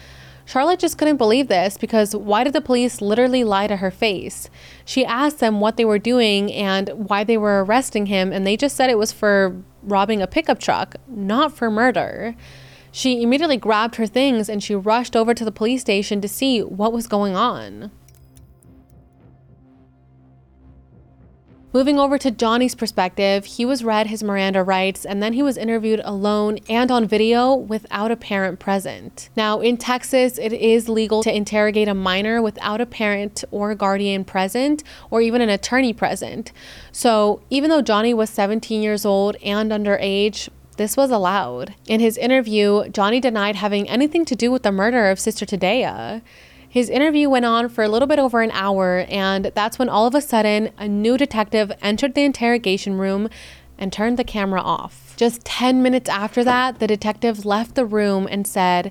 [0.46, 4.50] Charlotte just couldn't believe this because why did the police literally lie to her face?
[4.84, 8.56] She asked them what they were doing and why they were arresting him, and they
[8.56, 12.34] just said it was for robbing a pickup truck, not for murder.
[12.92, 16.62] She immediately grabbed her things and she rushed over to the police station to see
[16.62, 17.90] what was going on.
[21.74, 25.56] Moving over to Johnny's perspective, he was read his Miranda rights and then he was
[25.56, 29.28] interviewed alone and on video without a parent present.
[29.34, 34.24] Now, in Texas, it is legal to interrogate a minor without a parent or guardian
[34.24, 36.52] present or even an attorney present.
[36.92, 41.74] So, even though Johnny was 17 years old and underage, this was allowed.
[41.88, 46.22] In his interview, Johnny denied having anything to do with the murder of Sister Tadea.
[46.74, 50.08] His interview went on for a little bit over an hour, and that's when all
[50.08, 53.28] of a sudden a new detective entered the interrogation room
[53.78, 55.14] and turned the camera off.
[55.16, 58.90] Just 10 minutes after that, the detective left the room and said,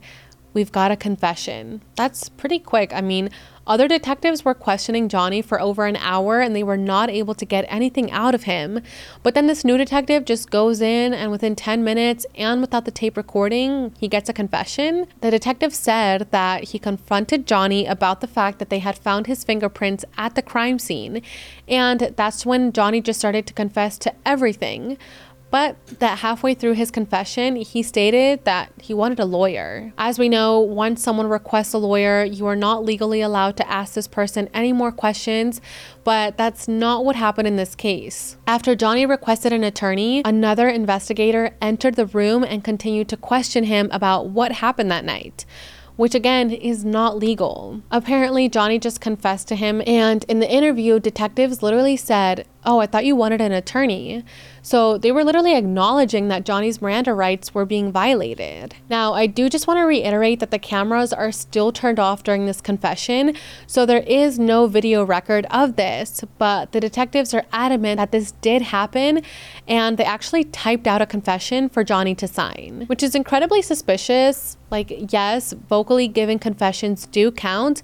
[0.53, 1.81] We've got a confession.
[1.95, 2.93] That's pretty quick.
[2.93, 3.29] I mean,
[3.65, 7.45] other detectives were questioning Johnny for over an hour and they were not able to
[7.45, 8.81] get anything out of him.
[9.23, 12.91] But then this new detective just goes in and within 10 minutes and without the
[12.91, 15.07] tape recording, he gets a confession.
[15.21, 19.45] The detective said that he confronted Johnny about the fact that they had found his
[19.45, 21.21] fingerprints at the crime scene.
[21.65, 24.97] And that's when Johnny just started to confess to everything
[25.53, 29.93] but that halfway through his confession, he stated that he wanted a lawyer.
[29.99, 33.93] As we know, once someone requests a lawyer, you are not legally allowed to ask
[33.93, 35.61] this person any more questions,
[36.03, 38.35] but that's not what happened in this case.
[38.47, 43.89] After Johnny requested an attorney, another investigator entered the room and continued to question him
[43.91, 45.45] about what happened that night
[45.95, 47.81] which again is not legal.
[47.91, 52.85] Apparently, Johnny just confessed to him, and in the interview, detectives literally said, Oh, I
[52.85, 54.23] thought you wanted an attorney.
[54.61, 58.75] So they were literally acknowledging that Johnny's Miranda rights were being violated.
[58.89, 62.45] Now, I do just want to reiterate that the cameras are still turned off during
[62.45, 63.35] this confession,
[63.67, 68.31] so there is no video record of this, but the detectives are adamant that this
[68.31, 69.21] did happen
[69.67, 74.57] and they actually typed out a confession for Johnny to sign, which is incredibly suspicious.
[74.71, 77.81] Like, yes, vocally given confessions do count,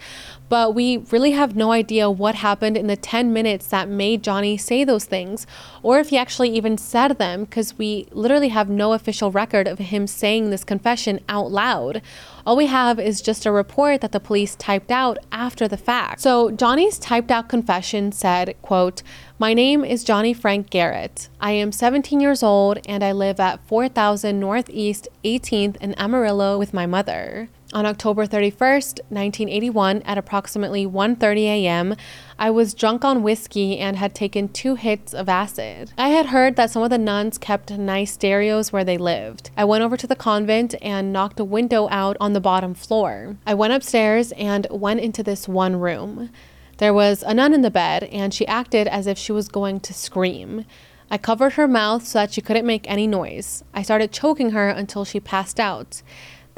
[0.49, 4.57] but we really have no idea what happened in the 10 minutes that made Johnny
[4.57, 5.47] say those things,
[5.83, 9.77] or if he actually even said them, because we literally have no official record of
[9.79, 12.01] him saying this confession out loud.
[12.45, 16.21] All we have is just a report that the police typed out after the fact.
[16.21, 19.03] So Johnny's typed out confession said, quote,
[19.37, 21.29] my name is Johnny Frank Garrett.
[21.39, 26.73] I am 17 years old and I live at 4000 Northeast 18th in Amarillo with
[26.73, 27.49] my mother.
[27.71, 31.95] On October 31st, 1981, at approximately 1:30 a.m.,
[32.39, 35.93] I was drunk on whiskey and had taken two hits of acid.
[35.95, 39.51] I had heard that some of the nuns kept nice stereos where they lived.
[39.55, 43.37] I went over to the convent and knocked a window out on the bottom floor.
[43.45, 46.31] I went upstairs and went into this one room.
[46.77, 49.79] There was a nun in the bed, and she acted as if she was going
[49.81, 50.65] to scream.
[51.11, 53.63] I covered her mouth so that she couldn't make any noise.
[53.75, 56.01] I started choking her until she passed out.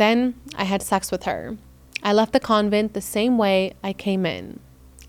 [0.01, 1.57] Then I had sex with her.
[2.01, 4.59] I left the convent the same way I came in.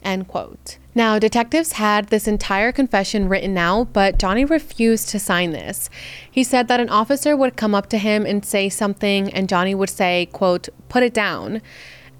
[0.02, 0.76] End quote.
[0.94, 5.88] Now, detectives had this entire confession written out, but Johnny refused to sign this.
[6.31, 9.74] He said that an officer would come up to him and say something, and Johnny
[9.74, 11.62] would say, quote, put it down.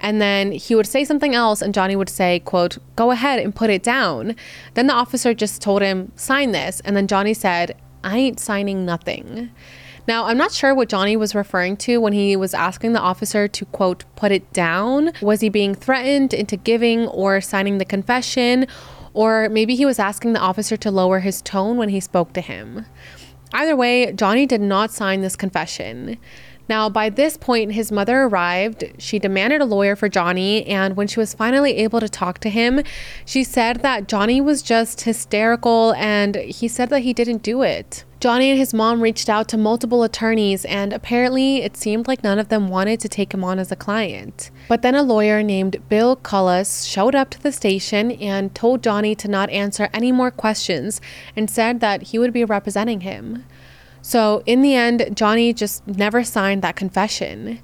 [0.01, 3.55] And then he would say something else, and Johnny would say, quote, go ahead and
[3.55, 4.35] put it down.
[4.73, 6.81] Then the officer just told him, sign this.
[6.87, 9.51] And then Johnny said, I ain't signing nothing.
[10.09, 13.47] Now, I'm not sure what Johnny was referring to when he was asking the officer
[13.47, 15.13] to, quote, put it down.
[15.23, 18.67] Was he being threatened into giving or signing the confession?
[19.15, 22.41] Or maybe he was asking the officer to lower his tone when he spoke to
[22.41, 22.87] him.
[23.53, 26.19] Either way, Johnny did not sign this confession.
[26.69, 28.85] Now, by this point, his mother arrived.
[28.99, 32.51] She demanded a lawyer for Johnny, and when she was finally able to talk to
[32.51, 32.83] him,
[33.25, 38.05] she said that Johnny was just hysterical and he said that he didn't do it.
[38.23, 42.39] Johnny and his mom reached out to multiple attorneys, and apparently it seemed like none
[42.39, 44.53] of them wanted to take him on as a client.
[44.69, 49.17] But then a lawyer named Bill Cullis showed up to the station and told Johnny
[49.17, 51.01] to not answer any more questions
[51.35, 53.45] and said that he would be representing him.
[54.03, 57.61] So, in the end, Johnny just never signed that confession.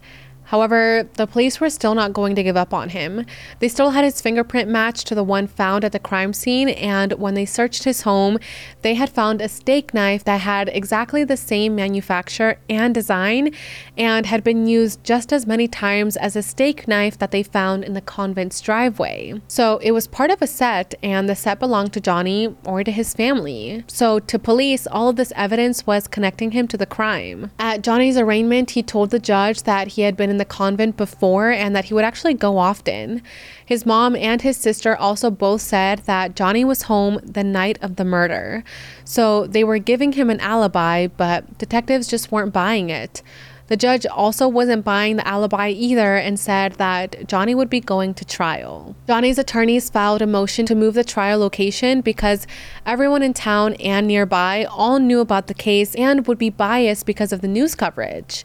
[0.48, 3.26] However, the police were still not going to give up on him.
[3.58, 7.12] They still had his fingerprint matched to the one found at the crime scene, and
[7.12, 8.38] when they searched his home,
[8.80, 13.52] they had found a steak knife that had exactly the same manufacture and design
[13.98, 17.84] and had been used just as many times as a steak knife that they found
[17.84, 19.38] in the convent's driveway.
[19.48, 22.90] So it was part of a set, and the set belonged to Johnny or to
[22.90, 23.84] his family.
[23.86, 27.50] So to police, all of this evidence was connecting him to the crime.
[27.58, 31.50] At Johnny's arraignment, he told the judge that he had been in the convent before
[31.50, 33.22] and that he would actually go often.
[33.64, 37.96] His mom and his sister also both said that Johnny was home the night of
[37.96, 38.64] the murder.
[39.04, 43.22] So they were giving him an alibi, but detectives just weren't buying it.
[43.68, 48.14] The judge also wasn't buying the alibi either and said that Johnny would be going
[48.14, 48.96] to trial.
[49.06, 52.46] Johnny's attorneys filed a motion to move the trial location because
[52.86, 57.30] everyone in town and nearby all knew about the case and would be biased because
[57.30, 58.44] of the news coverage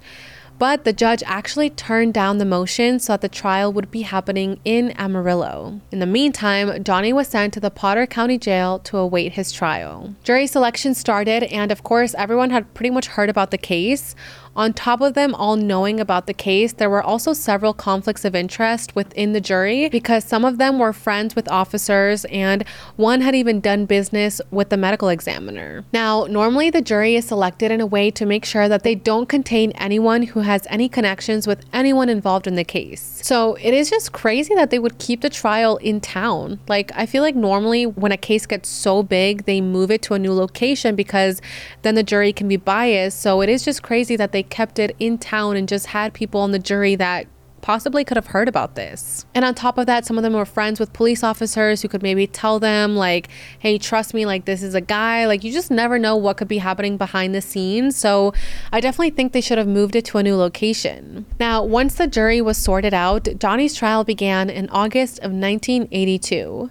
[0.60, 4.60] but the judge actually turned down the motion so that the trial would be happening
[4.64, 5.82] in Amarillo.
[5.92, 10.16] In the meantime, Johnny was sent to the Potter County Jail to await his trial.
[10.24, 14.16] Jury selection started, and of course, everyone had pretty much heard about the case.
[14.56, 18.36] On top of them all knowing about the case, there were also several conflicts of
[18.36, 22.64] interest within the jury because some of them were friends with officers and
[22.96, 25.84] one had even done business with the medical examiner.
[25.92, 29.28] Now, normally the jury is selected in a way to make sure that they don't
[29.28, 33.22] contain anyone who has any connections with anyone involved in the case.
[33.24, 36.60] So it is just crazy that they would keep the trial in town.
[36.68, 40.14] Like, I feel like normally when a case gets so big, they move it to
[40.14, 41.42] a new location because
[41.82, 43.20] then the jury can be biased.
[43.20, 46.42] So it is just crazy that they kept it in town and just had people
[46.42, 47.28] on the jury that
[47.62, 49.26] possibly could have heard about this.
[49.34, 52.04] And on top of that, some of them were friends with police officers who could
[52.04, 55.26] maybe tell them, like, hey, trust me, like, this is a guy.
[55.26, 57.96] Like, you just never know what could be happening behind the scenes.
[57.96, 58.34] So
[58.74, 61.26] I definitely think they should have moved it to a new location.
[61.40, 66.70] Now, once the jury was sorted out, Johnny's trial began in August of 1982.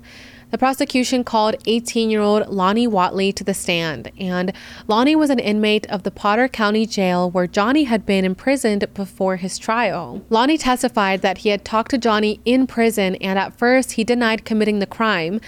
[0.53, 4.53] The prosecution called 18 year old Lonnie Watley to the stand, and
[4.87, 9.37] Lonnie was an inmate of the Potter County Jail where Johnny had been imprisoned before
[9.37, 10.23] his trial.
[10.29, 14.45] Lonnie testified that he had talked to Johnny in prison, and at first he denied
[14.45, 15.41] committing the crime,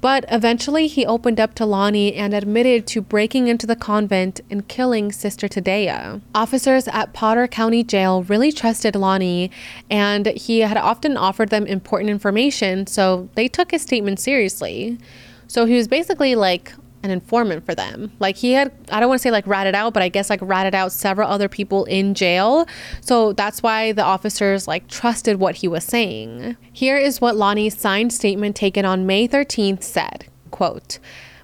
[0.00, 4.66] but eventually he opened up to Lonnie and admitted to breaking into the convent and
[4.68, 6.20] killing Sister Tadea.
[6.34, 9.50] Officers at Potter County Jail really trusted Lonnie,
[9.90, 14.98] and he had often offered them important information, so they took his statement seriously.
[15.46, 18.12] So he was basically like an informant for them.
[18.18, 20.40] Like he had, I don't want to say like ratted out, but I guess like
[20.42, 22.66] ratted out several other people in jail.
[23.00, 26.56] So that's why the officers like trusted what he was saying.
[26.72, 30.98] Here is what Lonnie's signed statement taken on May 13th said, quote,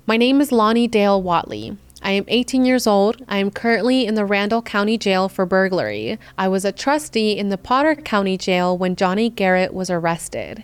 [0.06, 1.76] My name is Lonnie Dale Watley.
[2.02, 3.24] I am 18 years old.
[3.26, 6.18] I am currently in the Randall County Jail for burglary.
[6.38, 10.62] I was a trustee in the Potter County Jail when Johnny Garrett was arrested.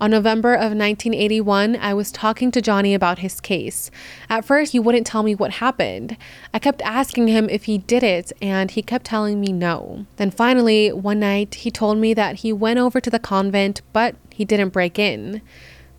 [0.00, 3.90] On November of 1981, I was talking to Johnny about his case.
[4.28, 6.16] At first, he wouldn't tell me what happened.
[6.54, 10.06] I kept asking him if he did it, and he kept telling me no.
[10.14, 14.14] Then finally, one night, he told me that he went over to the convent, but
[14.30, 15.42] he didn't break in.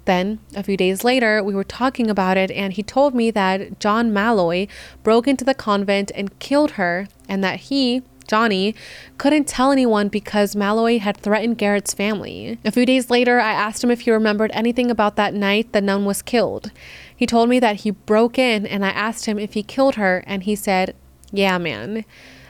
[0.05, 3.81] Then, a few days later, we were talking about it, and he told me that
[3.81, 4.67] John Malloy
[5.03, 8.75] broke into the convent and killed her, and that he, Johnny,
[9.17, 12.59] couldn't tell anyone because Malloy had threatened Garrett's family.
[12.63, 15.81] A few days later, I asked him if he remembered anything about that night the
[15.81, 16.71] nun was killed.
[17.15, 20.23] He told me that he broke in, and I asked him if he killed her,
[20.27, 20.95] and he said,
[21.31, 22.05] Yeah, man.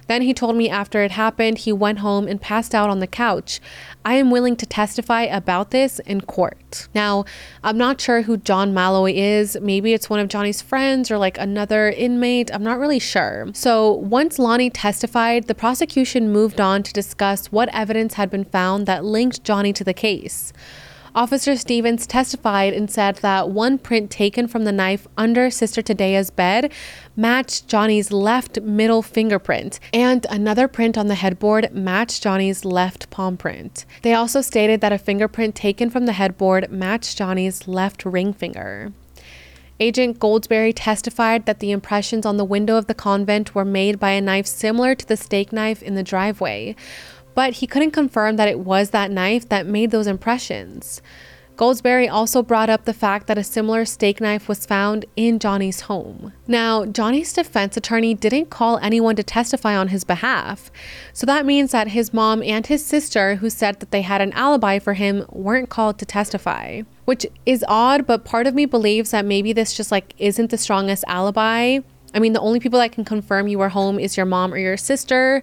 [0.09, 3.05] Then he told me after it happened, he went home and passed out on the
[3.05, 3.61] couch.
[4.03, 6.87] I am willing to testify about this in court.
[6.95, 7.25] Now,
[7.63, 9.55] I'm not sure who John Malloy is.
[9.61, 12.49] Maybe it's one of Johnny's friends or like another inmate.
[12.51, 13.51] I'm not really sure.
[13.53, 18.87] So, once Lonnie testified, the prosecution moved on to discuss what evidence had been found
[18.87, 20.51] that linked Johnny to the case.
[21.15, 26.29] Officer Stevens testified and said that one print taken from the knife under Sister Tadea's
[26.29, 26.71] bed
[27.15, 33.37] matched Johnny's left middle fingerprint, and another print on the headboard matched Johnny's left palm
[33.37, 33.85] print.
[34.03, 38.93] They also stated that a fingerprint taken from the headboard matched Johnny's left ring finger.
[39.81, 44.11] Agent Goldsberry testified that the impressions on the window of the convent were made by
[44.11, 46.75] a knife similar to the steak knife in the driveway
[47.35, 51.01] but he couldn't confirm that it was that knife that made those impressions.
[51.59, 55.81] Goldsberry also brought up the fact that a similar steak knife was found in Johnny's
[55.81, 56.31] home.
[56.47, 60.71] Now, Johnny's defense attorney didn't call anyone to testify on his behalf.
[61.11, 64.31] So that means that his mom and his sister, who said that they had an
[64.31, 66.83] alibi for him, weren't called to testify.
[67.03, 70.57] Which is odd, but part of me believes that maybe this just like isn't the
[70.57, 71.79] strongest alibi
[72.13, 74.57] I mean, the only people that can confirm you were home is your mom or
[74.57, 75.41] your sister.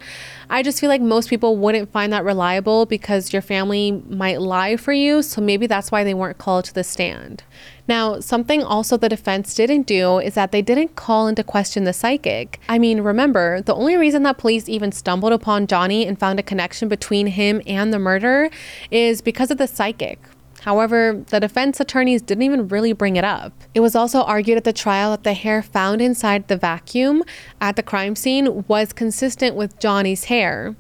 [0.51, 4.77] I just feel like most people wouldn't find that reliable because your family might lie
[4.77, 5.23] for you.
[5.23, 7.45] So maybe that's why they weren't called to the stand.
[7.89, 11.93] Now, something also the defense didn't do is that they didn't call into question the
[11.93, 12.61] psychic.
[12.69, 16.43] I mean, remember, the only reason that police even stumbled upon Johnny and found a
[16.43, 18.51] connection between him and the murder
[18.91, 20.19] is because of the psychic,
[20.67, 23.53] However, the defense attorneys didn't even really bring it up.
[23.73, 27.23] It was also argued at the trial that the hair found inside the vacuum
[27.61, 30.75] at the crime scene was consistent with Johnny's hair.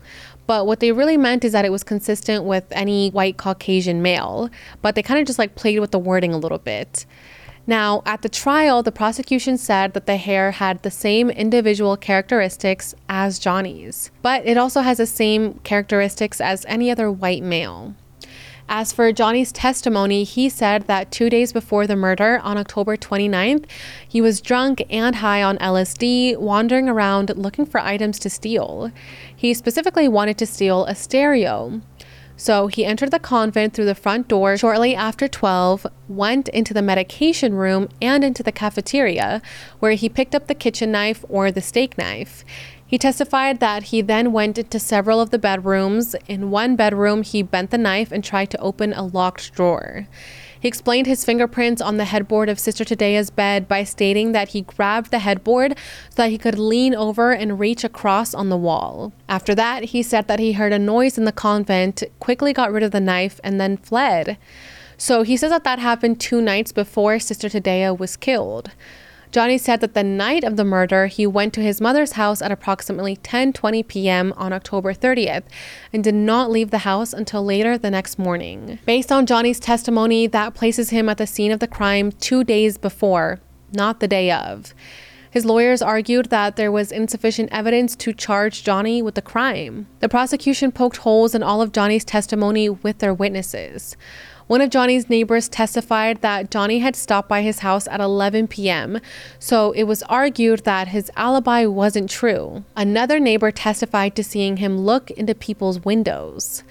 [0.48, 4.50] But what they really meant is that it was consistent with any white Caucasian male.
[4.82, 7.06] But they kind of just like played with the wording a little bit.
[7.64, 12.92] Now, at the trial, the prosecution said that the hair had the same individual characteristics
[13.08, 17.94] as Johnny's, but it also has the same characteristics as any other white male.
[18.68, 23.64] As for Johnny's testimony, he said that two days before the murder, on October 29th,
[24.08, 28.90] he was drunk and high on LSD, wandering around looking for items to steal.
[29.34, 31.80] He specifically wanted to steal a stereo.
[32.36, 36.82] So he entered the convent through the front door shortly after 12, went into the
[36.82, 39.40] medication room and into the cafeteria,
[39.78, 42.44] where he picked up the kitchen knife or the steak knife.
[42.88, 46.14] He testified that he then went into several of the bedrooms.
[46.28, 50.06] In one bedroom, he bent the knife and tried to open a locked drawer.
[50.58, 54.62] He explained his fingerprints on the headboard of Sister Tadea's bed by stating that he
[54.62, 55.76] grabbed the headboard
[56.10, 59.12] so that he could lean over and reach across on the wall.
[59.28, 62.84] After that, he said that he heard a noise in the convent, quickly got rid
[62.84, 64.38] of the knife, and then fled.
[64.96, 68.70] So he says that that happened two nights before Sister Tadea was killed.
[69.32, 72.52] Johnny said that the night of the murder, he went to his mother's house at
[72.52, 74.32] approximately 10:20 p.m.
[74.36, 75.42] on October 30th
[75.92, 78.78] and did not leave the house until later the next morning.
[78.86, 82.78] Based on Johnny's testimony, that places him at the scene of the crime 2 days
[82.78, 83.40] before,
[83.72, 84.72] not the day of.
[85.28, 89.86] His lawyers argued that there was insufficient evidence to charge Johnny with the crime.
[90.00, 93.98] The prosecution poked holes in all of Johnny's testimony with their witnesses.
[94.46, 99.00] One of Johnny's neighbors testified that Johnny had stopped by his house at 11 p.m.,
[99.40, 102.62] so it was argued that his alibi wasn't true.
[102.76, 106.62] Another neighbor testified to seeing him look into people's windows.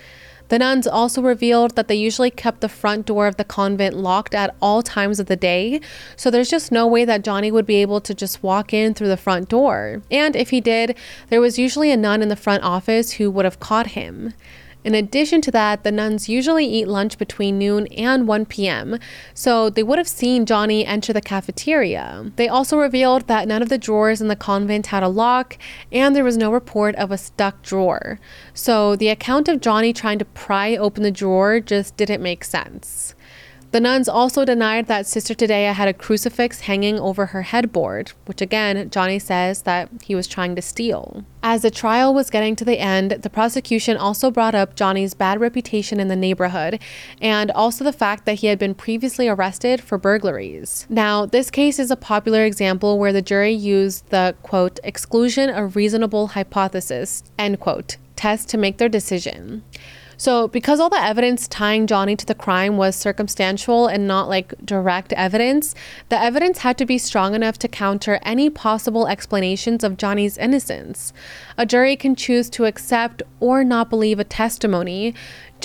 [0.48, 4.34] The nuns also revealed that they usually kept the front door of the convent locked
[4.34, 5.82] at all times of the day,
[6.16, 9.10] so there's just no way that Johnny would be able to just walk in through
[9.10, 10.02] the front door.
[10.10, 10.96] And if he did,
[11.28, 14.34] there was usually a nun in the front office who would have caught him.
[14.86, 19.00] In addition to that, the nuns usually eat lunch between noon and 1 p.m.,
[19.34, 22.32] so they would have seen Johnny enter the cafeteria.
[22.36, 25.58] They also revealed that none of the drawers in the convent had a lock,
[25.92, 28.20] and there was no report of a stuck drawer.
[28.54, 33.15] So the account of Johnny trying to pry open the drawer just didn't make sense.
[33.76, 38.40] The nuns also denied that Sister Tadea had a crucifix hanging over her headboard, which
[38.40, 41.26] again, Johnny says that he was trying to steal.
[41.44, 45.42] As the trial was getting to the end, the prosecution also brought up Johnny's bad
[45.42, 46.80] reputation in the neighborhood
[47.22, 50.88] and also the fact that he had been previously arrested for burglaries.
[50.88, 55.76] Now, this case is a popular example where the jury used the quote, exclusion of
[55.76, 59.64] reasonable hypothesis, end quote, test to make their decision.
[60.18, 64.54] So, because all the evidence tying Johnny to the crime was circumstantial and not like
[64.64, 65.76] direct evidence,
[66.10, 71.14] the evidence had to be strong enough to counter any possible explanations of Johnny's innocence.
[71.58, 75.14] A jury can choose to accept or not believe a testimony,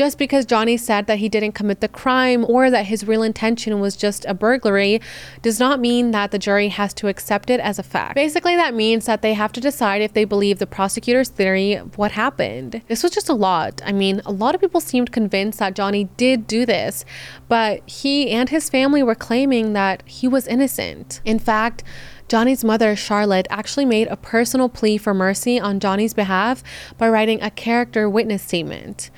[0.00, 3.80] just because Johnny said that he didn't commit the crime or that his real intention
[3.80, 4.98] was just a burglary
[5.42, 8.14] does not mean that the jury has to accept it as a fact.
[8.14, 11.98] Basically, that means that they have to decide if they believe the prosecutor's theory of
[11.98, 12.80] what happened.
[12.88, 13.82] This was just a lot.
[13.84, 17.04] I mean, a lot of people seemed convinced that Johnny did do this,
[17.48, 21.20] but he and his family were claiming that he was innocent.
[21.26, 21.84] In fact,
[22.26, 26.64] Johnny's mother, Charlotte, actually made a personal plea for mercy on Johnny's behalf
[26.96, 29.10] by writing a character witness statement.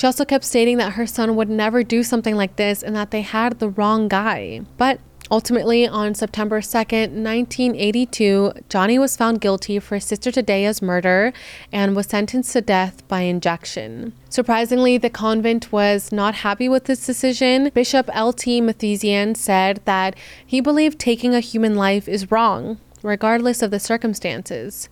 [0.00, 3.10] She also kept stating that her son would never do something like this and that
[3.10, 4.62] they had the wrong guy.
[4.78, 4.98] But
[5.32, 11.32] Ultimately, on September 2nd, 1982, Johnny was found guilty for Sister Tadea's murder
[11.70, 14.12] and was sentenced to death by injection.
[14.28, 17.70] Surprisingly, the convent was not happy with this decision.
[17.72, 18.60] Bishop L.T.
[18.60, 24.88] Matthiesen said that he believed taking a human life is wrong, regardless of the circumstances.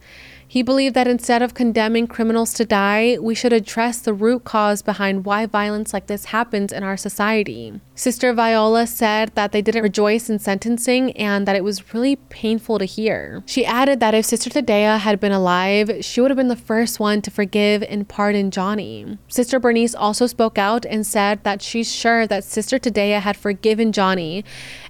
[0.50, 4.80] He believed that instead of condemning criminals to die, we should address the root cause
[4.80, 7.80] behind why violence like this happens in our society.
[7.98, 12.78] Sister Viola said that they didn't rejoice in sentencing and that it was really painful
[12.78, 13.42] to hear.
[13.44, 17.00] She added that if Sister Tadea had been alive, she would have been the first
[17.00, 19.18] one to forgive and pardon Johnny.
[19.26, 23.90] Sister Bernice also spoke out and said that she's sure that Sister Tadea had forgiven
[23.90, 24.44] Johnny,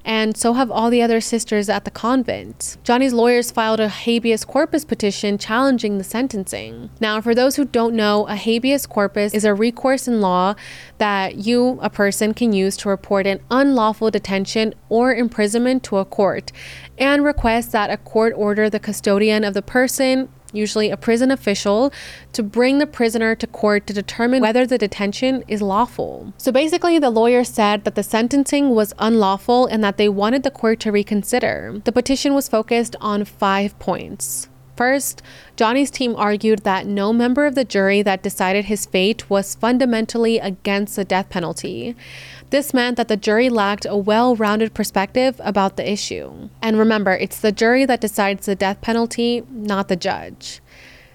[0.05, 2.77] and so have all the other sisters at the convent.
[2.85, 6.91] Johnny's lawyers filed a habeas corpus petition challenging the sentencing.
[7.01, 10.57] Now, for those who don't know, a habeas corpus is a recourse in law
[10.99, 16.05] that you, a person, can use to report an unlawful detention or imprisonment to a
[16.05, 16.51] court
[16.99, 21.93] and request that a court order the custodian of the person usually a prison official,
[22.33, 26.33] to bring the prisoner to court to determine whether the detention is lawful.
[26.39, 30.51] So basically, the lawyer said that the sentencing was unlawful and that they wanted the
[30.51, 31.83] court to reconsider.
[31.85, 34.49] The petition was focused on five points.
[34.79, 35.23] First,
[35.57, 40.39] Johnny's team argued that no member of the jury that decided his fate was fundamentally
[40.39, 41.97] against the death penalty.
[42.51, 46.49] This meant that the jury lacked a well rounded perspective about the issue.
[46.63, 50.61] And remember, it's the jury that decides the death penalty, not the judge.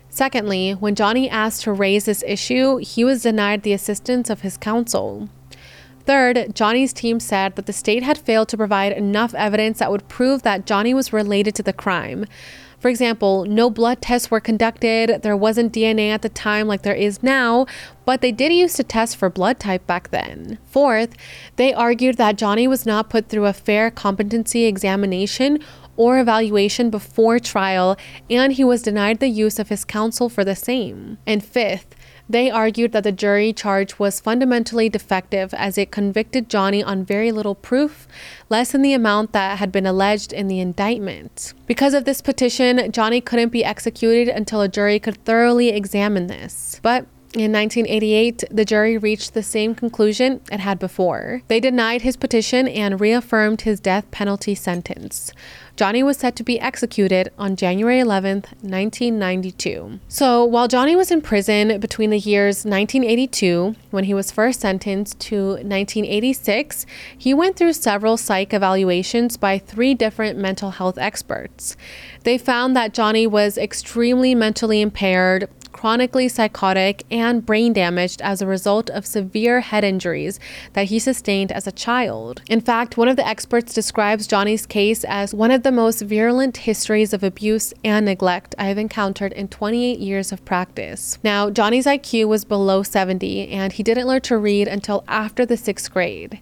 [0.10, 4.58] Secondly, when Johnny asked to raise this issue, he was denied the assistance of his
[4.58, 5.30] counsel.
[6.06, 10.10] Third, Johnny's team said that the state had failed to provide enough evidence that would
[10.10, 12.26] prove that Johnny was related to the crime.
[12.84, 16.94] For example, no blood tests were conducted, there wasn't DNA at the time like there
[16.94, 17.66] is now,
[18.04, 20.58] but they did use to test for blood type back then.
[20.66, 21.16] Fourth,
[21.56, 25.60] they argued that Johnny was not put through a fair competency examination
[25.96, 27.96] or evaluation before trial,
[28.30, 31.20] and he was denied the use of his counsel for the same.
[31.26, 31.93] And fifth,
[32.30, 37.32] they argued that the jury charge was fundamentally defective as it convicted Johnny on very
[37.32, 38.08] little proof,
[38.50, 41.54] less than the amount that had been alleged in the indictment.
[41.68, 46.80] Because of this petition, Johnny couldn't be executed until a jury could thoroughly examine this.
[46.82, 47.06] But
[47.36, 51.42] in 1988, the jury reached the same conclusion it had before.
[51.48, 55.32] They denied his petition and reaffirmed his death penalty sentence.
[55.76, 60.00] Johnny was set to be executed on January 11, 1992.
[60.08, 65.20] So, while Johnny was in prison between the years 1982, when he was first sentenced,
[65.20, 66.86] to 1986,
[67.18, 71.76] he went through several psych evaluations by three different mental health experts.
[72.24, 78.48] They found that Johnny was extremely mentally impaired, chronically psychotic, and brain damaged as a
[78.48, 80.40] result of severe head injuries
[80.74, 82.42] that he sustained as a child.
[82.48, 86.58] In fact, one of the experts describes Johnny's case as one of the most virulent
[86.58, 91.18] histories of abuse and neglect I have encountered in 28 years of practice.
[91.24, 95.58] Now, Johnny's IQ was below 70, and he didn't learn to read until after the
[95.58, 96.40] sixth grade.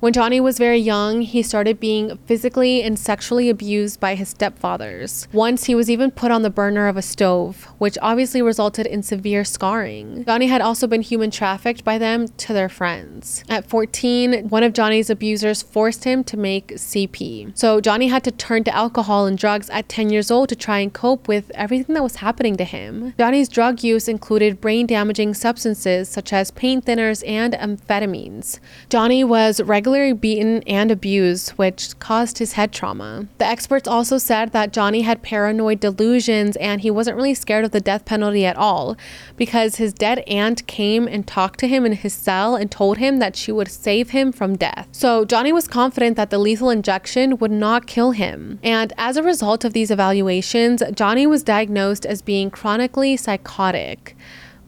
[0.00, 5.26] When Johnny was very young, he started being physically and sexually abused by his stepfathers.
[5.32, 9.02] Once he was even put on the burner of a stove, which obviously resulted in
[9.02, 10.24] severe scarring.
[10.24, 13.42] Johnny had also been human trafficked by them to their friends.
[13.48, 17.58] At 14, one of Johnny's abusers forced him to make CP.
[17.58, 20.78] So Johnny had to turn to alcohol and drugs at 10 years old to try
[20.78, 23.14] and cope with everything that was happening to him.
[23.18, 28.60] Johnny's drug use included brain damaging substances such as pain thinners and amphetamines.
[28.88, 33.26] Johnny was regularly beaten and abused, which caused his head trauma.
[33.38, 37.70] The experts also said that Johnny had paranoid delusions and he wasn't really scared of
[37.70, 38.96] the death penalty at all
[39.36, 43.18] because his dead aunt came and talked to him in his cell and told him
[43.18, 44.88] that she would save him from death.
[44.92, 48.58] So Johnny was confident that the lethal injection would not kill him.
[48.62, 54.16] And as a result of these evaluations, Johnny was diagnosed as being chronically psychotic.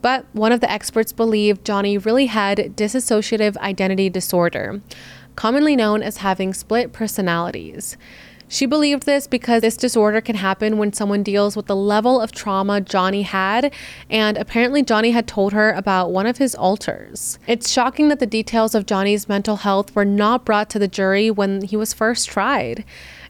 [0.03, 4.81] But one of the experts believed Johnny really had dissociative identity disorder,
[5.37, 7.97] commonly known as having split personalities.
[8.53, 12.33] She believed this because this disorder can happen when someone deals with the level of
[12.33, 13.73] trauma Johnny had,
[14.11, 17.39] and apparently Johnny had told her about one of his alters.
[17.47, 21.31] It's shocking that the details of Johnny's mental health were not brought to the jury
[21.31, 22.85] when he was first tried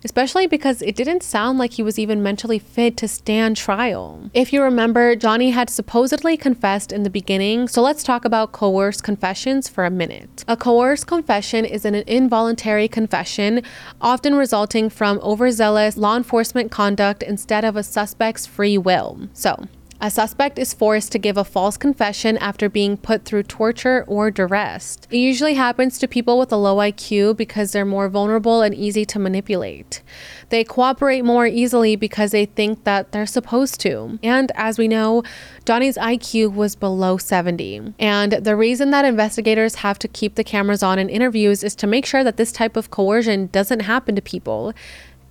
[0.05, 4.31] especially because it didn't sound like he was even mentally fit to stand trial.
[4.35, 9.03] If you remember, Johnny had supposedly confessed in the beginning, so let's talk about coerced
[9.03, 10.45] confessions for a minute.
[10.49, 13.63] A coerced confession is an involuntary confession,
[14.01, 19.29] often resulting from overzealous law enforcement conduct instead of a suspect's free will.
[19.33, 19.67] So,
[20.01, 24.31] a suspect is forced to give a false confession after being put through torture or
[24.31, 24.99] duress.
[25.11, 29.05] It usually happens to people with a low IQ because they're more vulnerable and easy
[29.05, 30.03] to manipulate.
[30.49, 34.19] They cooperate more easily because they think that they're supposed to.
[34.23, 35.23] And as we know,
[35.65, 37.95] Johnny's IQ was below 70.
[37.99, 41.87] And the reason that investigators have to keep the cameras on in interviews is to
[41.87, 44.73] make sure that this type of coercion doesn't happen to people.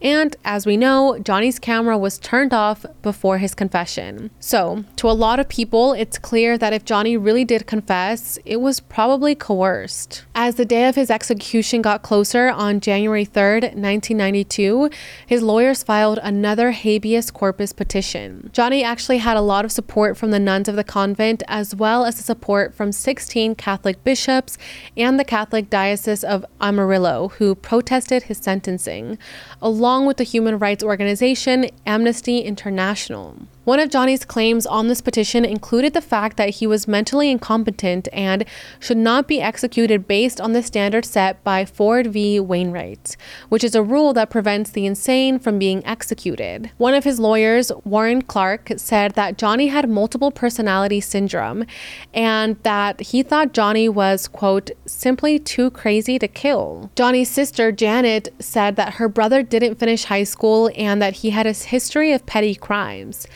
[0.02, 4.32] And as we know, Johnny's camera was turned off before his confession.
[4.40, 8.62] So, to a lot of people, it's clear that if Johnny really did confess, it
[8.62, 10.24] was probably coerced.
[10.34, 14.90] As the day of his execution got closer on January 3rd, 1992,
[15.28, 18.50] his lawyers filed another habeas corpus petition.
[18.54, 22.06] Johnny actually had a lot of support from the nuns of the convent, as well
[22.06, 24.58] as the support from 16 Catholic bishops
[24.96, 29.18] and the Catholic Diocese of Amarillo, who protested his sentencing.
[29.62, 33.36] Along along with the human rights organization Amnesty International.
[33.66, 38.08] One of Johnny's claims on this petition included the fact that he was mentally incompetent
[38.14, 38.46] and
[38.80, 42.40] should not be executed based on the standard set by Ford v.
[42.40, 43.18] Wainwright,
[43.50, 46.72] which is a rule that prevents the insane from being executed.
[46.78, 51.66] One of his lawyers, Warren Clark, said that Johnny had multiple personality syndrome
[52.14, 56.90] and that he thought Johnny was, quote, simply too crazy to kill.
[56.96, 61.46] Johnny's sister, Janet, said that her brother didn't finish high school and that he had
[61.46, 63.28] a history of petty crimes.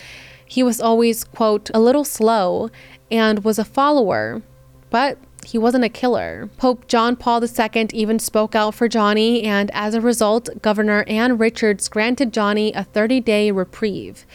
[0.45, 2.69] He was always, quote, a little slow
[3.11, 4.41] and was a follower,
[4.89, 6.49] but he wasn't a killer.
[6.57, 11.37] Pope John Paul II even spoke out for Johnny, and as a result, Governor Ann
[11.37, 14.25] Richards granted Johnny a 30 day reprieve.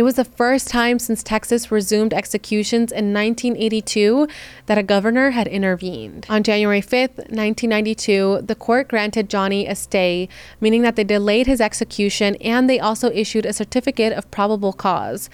[0.00, 4.28] It was the first time since Texas resumed executions in 1982
[4.64, 6.24] that a governor had intervened.
[6.30, 11.60] On January 5, 1992, the court granted Johnny a stay, meaning that they delayed his
[11.60, 15.28] execution and they also issued a certificate of probable cause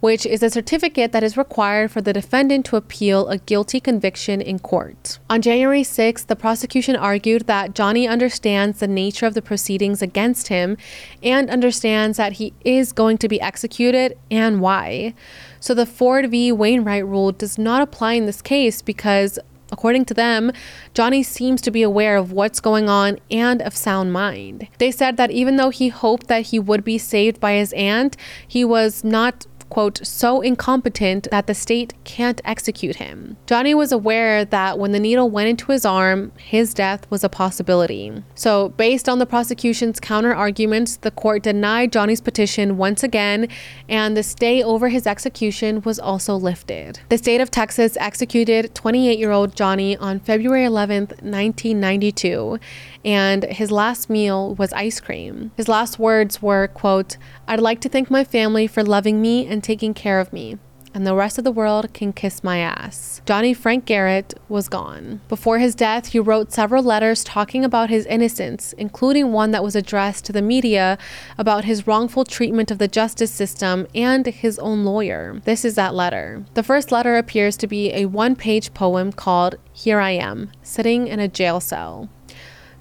[0.00, 4.40] which is a certificate that is required for the defendant to appeal a guilty conviction
[4.40, 5.18] in court.
[5.28, 10.48] On January 6, the prosecution argued that Johnny understands the nature of the proceedings against
[10.48, 10.76] him
[11.22, 15.14] and understands that he is going to be executed and why.
[15.60, 16.50] So the Ford v.
[16.52, 19.38] Wainwright rule does not apply in this case because
[19.72, 20.50] According to them,
[20.94, 24.68] Johnny seems to be aware of what's going on and of sound mind.
[24.78, 28.16] They said that even though he hoped that he would be saved by his aunt,
[28.46, 33.36] he was not quote, so incompetent that the state can't execute him.
[33.46, 37.28] Johnny was aware that when the needle went into his arm, his death was a
[37.28, 38.22] possibility.
[38.34, 43.48] So, based on the prosecution's counter arguments, the court denied Johnny's petition once again,
[43.88, 47.00] and the stay over his execution was also lifted.
[47.08, 52.58] The state of Texas executed 28 year old Johnny on February 11, 1992,
[53.04, 55.52] and his last meal was ice cream.
[55.56, 57.16] His last words were, quote,
[57.50, 60.56] I'd like to thank my family for loving me and taking care of me
[60.94, 63.22] and the rest of the world can kiss my ass.
[63.26, 65.20] Johnny Frank Garrett was gone.
[65.28, 69.76] Before his death, he wrote several letters talking about his innocence, including one that was
[69.76, 70.98] addressed to the media
[71.38, 75.40] about his wrongful treatment of the justice system and his own lawyer.
[75.44, 76.44] This is that letter.
[76.54, 81.06] The first letter appears to be a one page poem called Here I Am, Sitting
[81.06, 82.08] in a Jail Cell.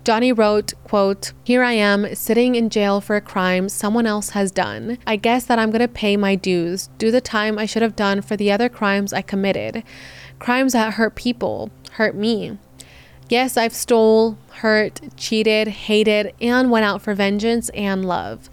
[0.03, 4.51] Johnny wrote, quote, Here I am, sitting in jail for a crime someone else has
[4.51, 4.97] done.
[5.05, 8.21] I guess that I'm gonna pay my dues, do the time I should have done
[8.21, 9.83] for the other crimes I committed.
[10.39, 12.57] Crimes that hurt people, hurt me.
[13.27, 18.49] Yes, I've stole, hurt, cheated, hated, and went out for vengeance and love.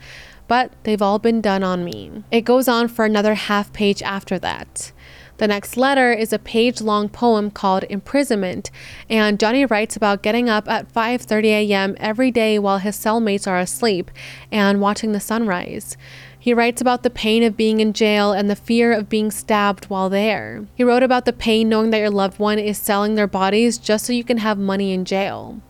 [0.49, 2.25] But they've all been done on me.
[2.31, 4.93] It goes on for another half page after that.
[5.39, 8.71] The next letter is a page-long poem called Imprisonment,
[9.11, 11.95] and Johnny writes about getting up at 5:30 a.m.
[12.01, 14.11] every day while his cellmates are asleep
[14.51, 15.97] and watching the sunrise.
[16.39, 19.87] He writes about the pain of being in jail and the fear of being stabbed
[19.87, 20.65] while there.
[20.75, 24.07] He wrote about the pain knowing that your loved one is selling their bodies just
[24.07, 25.61] so you can have money in jail.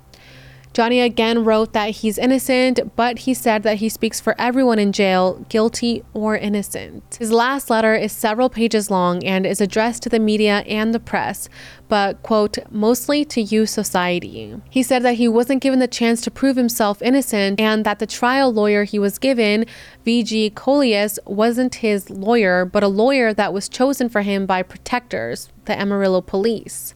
[0.77, 4.93] Johnny again wrote that he's innocent, but he said that he speaks for everyone in
[4.93, 7.17] jail, guilty or innocent.
[7.19, 11.01] His last letter is several pages long and is addressed to the media and the
[11.01, 11.49] press,
[11.89, 14.61] but, quote, mostly to you, society.
[14.69, 18.07] He said that he wasn't given the chance to prove himself innocent and that the
[18.07, 19.65] trial lawyer he was given,
[20.05, 25.49] VG Coleus, wasn't his lawyer, but a lawyer that was chosen for him by protectors,
[25.65, 26.95] the Amarillo police.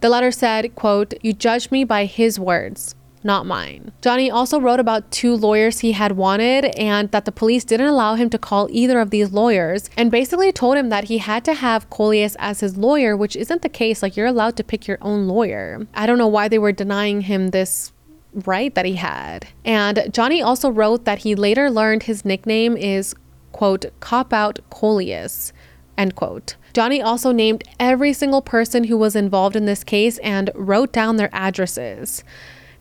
[0.00, 2.94] The letter said, quote, You judge me by his words
[3.24, 3.92] not mine.
[4.00, 8.14] Johnny also wrote about two lawyers he had wanted and that the police didn't allow
[8.14, 11.54] him to call either of these lawyers and basically told him that he had to
[11.54, 14.02] have Coleus as his lawyer, which isn't the case.
[14.02, 15.86] Like, you're allowed to pick your own lawyer.
[15.94, 17.92] I don't know why they were denying him this
[18.32, 19.48] right that he had.
[19.64, 23.14] And Johnny also wrote that he later learned his nickname is,
[23.52, 25.52] quote, Cop Out Coleus,
[25.98, 26.56] end quote.
[26.72, 31.16] Johnny also named every single person who was involved in this case and wrote down
[31.16, 32.24] their addresses.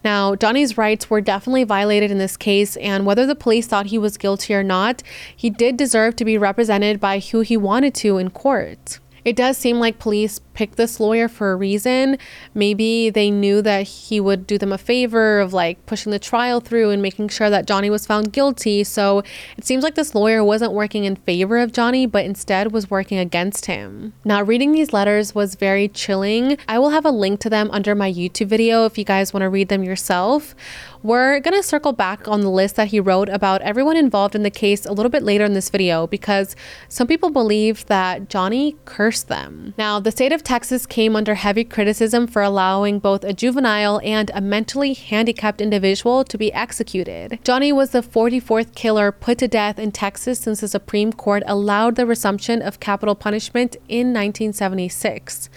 [0.04, 3.97] Now, Donnie's rights were definitely violated in this case, and whether the police thought he
[3.97, 5.04] was guilty or not,
[5.36, 8.99] he did deserve to be represented by who he wanted to in court.
[9.24, 12.18] It does seem like police picked this lawyer for a reason.
[12.54, 16.60] Maybe they knew that he would do them a favor of like pushing the trial
[16.60, 18.84] through and making sure that Johnny was found guilty.
[18.84, 19.20] So
[19.58, 23.18] it seems like this lawyer wasn't working in favor of Johnny, but instead was working
[23.18, 24.14] against him.
[24.24, 26.58] Now, reading these letters was very chilling.
[26.68, 29.41] I will have a link to them under my YouTube video if you guys want
[29.41, 30.56] to read them yourself.
[31.04, 34.43] We're going to circle back on the list that he wrote about everyone involved in
[34.43, 36.56] the case a little bit later in this video because
[36.89, 39.74] some people believed that Johnny cursed them.
[39.80, 44.30] Now, the state of Texas came under heavy criticism for allowing both a juvenile and
[44.34, 47.39] a mentally handicapped individual to be executed.
[47.44, 51.96] Johnny was the 44th killer put to death in Texas since the Supreme Court allowed
[51.96, 55.50] the resumption of capital punishment in 1976.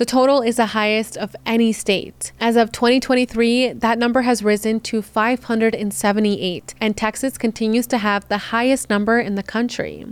[0.00, 2.32] The total is the highest of any state.
[2.40, 8.38] As of 2023, that number has risen to 578, and Texas continues to have the
[8.38, 10.06] highest number in the country.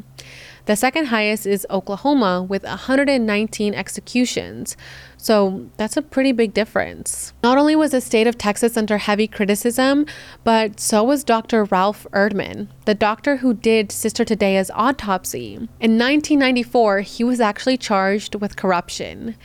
[0.69, 4.77] The second highest is Oklahoma with 119 executions.
[5.17, 7.33] So that's a pretty big difference.
[7.43, 10.05] Not only was the state of Texas under heavy criticism,
[10.45, 11.65] but so was Dr.
[11.65, 15.55] Ralph Erdmann, the doctor who did Sister Tadea's autopsy.
[15.55, 19.37] In 1994, he was actually charged with corruption.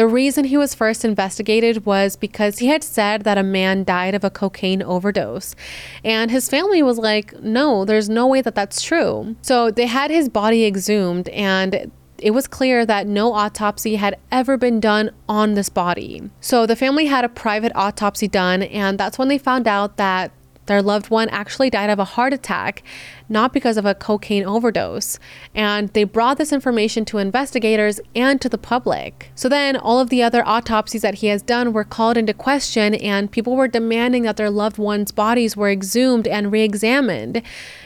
[0.00, 4.14] The reason he was first investigated was because he had said that a man died
[4.14, 5.54] of a cocaine overdose.
[6.02, 9.36] And his family was like, no, there's no way that that's true.
[9.42, 14.56] So they had his body exhumed and it was clear that no autopsy had ever
[14.56, 16.30] been done on this body.
[16.40, 20.32] So the family had a private autopsy done, and that's when they found out that
[20.70, 22.82] their loved one actually died of a heart attack,
[23.28, 25.18] not because of a cocaine overdose.
[25.54, 29.30] And they brought this information to investigators and to the public.
[29.34, 32.94] So then all of the other autopsies that he has done were called into question,
[32.94, 37.42] and people were demanding that their loved ones' bodies were exhumed and re examined.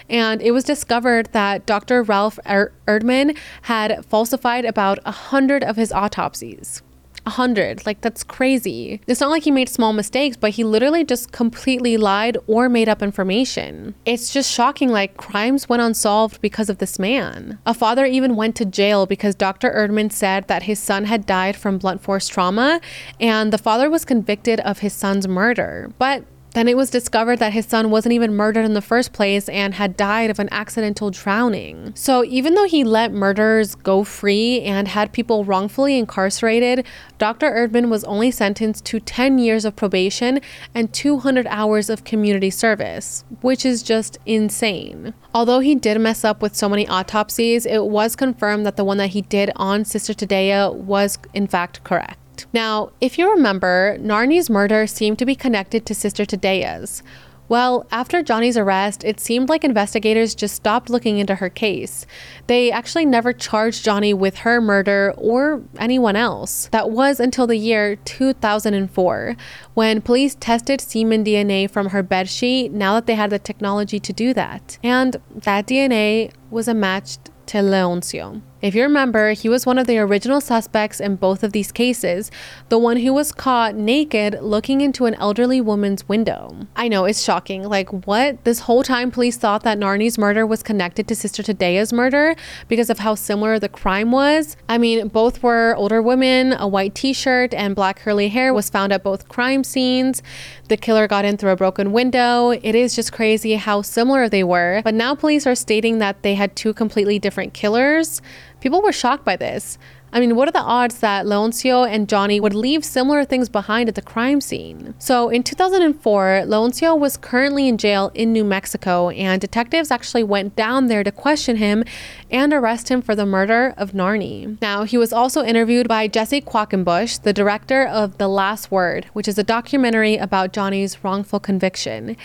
[0.09, 2.03] And it was discovered that Dr.
[2.03, 6.82] Ralph Erdmann had falsified about a hundred of his autopsies.
[7.27, 7.87] A hundred.
[7.87, 9.01] Like, that's crazy.
[9.07, 12.89] It's not like he made small mistakes, but he literally just completely lied or made
[12.89, 13.95] up information.
[14.05, 14.91] It's just shocking.
[14.91, 17.59] Like, crimes went unsolved because of this man.
[17.64, 19.70] A father even went to jail because Dr.
[19.70, 22.81] Erdmann said that his son had died from blunt force trauma,
[23.18, 25.91] and the father was convicted of his son's murder.
[25.99, 29.48] But then it was discovered that his son wasn't even murdered in the first place
[29.48, 31.92] and had died of an accidental drowning.
[31.94, 36.86] So even though he let murderers go free and had people wrongfully incarcerated,
[37.18, 37.50] Dr.
[37.50, 40.40] Erdmann was only sentenced to 10 years of probation
[40.74, 45.12] and 200 hours of community service, which is just insane.
[45.34, 48.98] Although he did mess up with so many autopsies, it was confirmed that the one
[48.98, 52.18] that he did on Sister Tadea was in fact correct.
[52.53, 57.03] Now, if you remember, Narnie's murder seemed to be connected to Sister Tadea's.
[57.47, 62.07] Well, after Johnny's arrest, it seemed like investigators just stopped looking into her case.
[62.47, 66.68] They actually never charged Johnny with her murder or anyone else.
[66.72, 69.37] That was until the year 2004,
[69.74, 74.12] when police tested semen DNA from her bedsheet now that they had the technology to
[74.12, 74.78] do that.
[74.82, 78.41] And that DNA was a match to Leoncio.
[78.65, 82.31] If you remember, he was one of the original suspects in both of these cases,
[82.71, 86.57] the one who was caught naked looking into an elderly woman's window.
[86.75, 87.65] I know, it's shocking.
[87.65, 88.43] Like, what?
[88.45, 92.37] This whole time, police thought that Narnie's murder was connected to Sister Tadea's murder
[92.67, 94.57] because of how similar the crime was.
[94.67, 98.71] I mean, both were older women, a white t shirt, and black curly hair was
[98.71, 100.23] found at both crime scenes.
[100.69, 102.51] The killer got in through a broken window.
[102.51, 104.81] It is just crazy how similar they were.
[104.83, 108.23] But now police are stating that they had two completely different killers.
[108.61, 109.77] People were shocked by this.
[110.15, 113.89] I mean, what are the odds that Leoncio and Johnny would leave similar things behind
[113.89, 114.95] at the crime scene?
[115.01, 120.55] So, in 2004, Leoncio was currently in jail in New Mexico, and detectives actually went
[120.55, 121.83] down there to question him
[122.31, 124.57] and arrest him for the murder of Narnie.
[124.62, 129.27] Now, he was also interviewed by Jesse Quackenbush, the director of The Last Word, which
[129.27, 132.17] is a documentary about Johnny's wrongful conviction.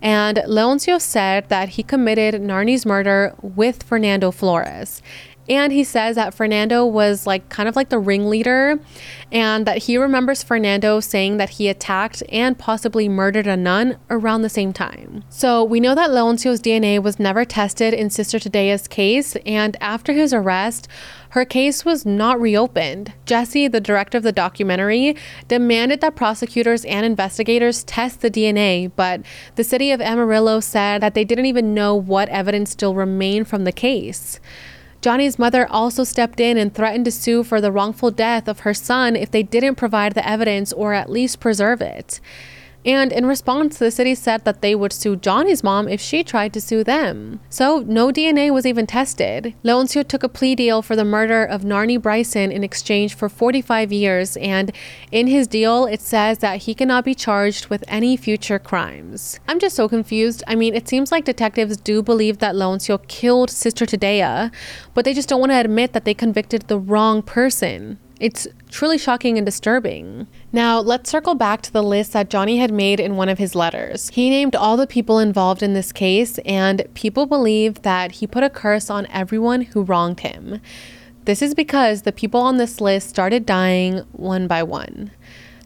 [0.00, 5.00] And Leoncio said that he committed Narnie's murder with Fernando Flores.
[5.48, 8.78] And he says that Fernando was like kind of like the ringleader
[9.30, 14.42] and that he remembers Fernando saying that he attacked and possibly murdered a nun around
[14.42, 15.24] the same time.
[15.28, 20.12] So we know that Leoncio's DNA was never tested in Sister Tadea's case, and after
[20.12, 20.88] his arrest,
[21.30, 23.12] her case was not reopened.
[23.26, 25.16] Jesse, the director of the documentary,
[25.48, 29.20] demanded that prosecutors and investigators test the DNA, but
[29.56, 33.64] the city of Amarillo said that they didn't even know what evidence still remained from
[33.64, 34.38] the case.
[35.04, 38.72] Johnny's mother also stepped in and threatened to sue for the wrongful death of her
[38.72, 42.20] son if they didn't provide the evidence or at least preserve it.
[42.84, 46.52] And in response, the city said that they would sue Johnny's mom if she tried
[46.52, 47.40] to sue them.
[47.48, 49.54] So no DNA was even tested.
[49.64, 53.92] Leoncio took a plea deal for the murder of Narnie Bryson in exchange for 45
[53.92, 54.70] years, and
[55.10, 59.40] in his deal, it says that he cannot be charged with any future crimes.
[59.48, 60.42] I'm just so confused.
[60.46, 64.52] I mean, it seems like detectives do believe that Leoncio killed Sister Tadea,
[64.92, 67.98] but they just don't want to admit that they convicted the wrong person.
[68.20, 70.28] It's truly shocking and disturbing.
[70.52, 73.54] Now, let's circle back to the list that Johnny had made in one of his
[73.56, 74.08] letters.
[74.10, 78.44] He named all the people involved in this case, and people believe that he put
[78.44, 80.60] a curse on everyone who wronged him.
[81.24, 85.10] This is because the people on this list started dying one by one.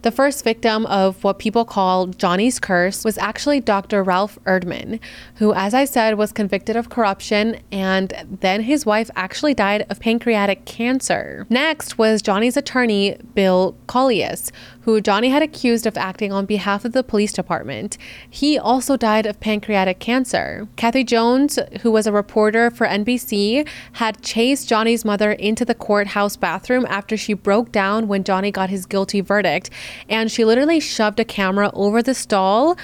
[0.02, 4.02] The first victim of what people call Johnny's curse was actually Dr.
[4.02, 5.00] Ralph Erdmann,
[5.36, 9.98] who, as I said, was convicted of corruption, and then his wife actually died of
[9.98, 11.46] pancreatic cancer.
[11.50, 16.92] Next was Johnny's attorney, Bill Collius, who Johnny had accused of acting on behalf of
[16.92, 17.98] the police department.
[18.30, 20.68] He also died of pancreatic cancer.
[20.76, 26.36] Kathy Jones, who was a reporter for NBC, had chased Johnny's mother into the courthouse
[26.36, 29.68] bathroom after she broke down when Johnny got his guilty verdict
[30.08, 32.76] and she literally shoved a camera over the stall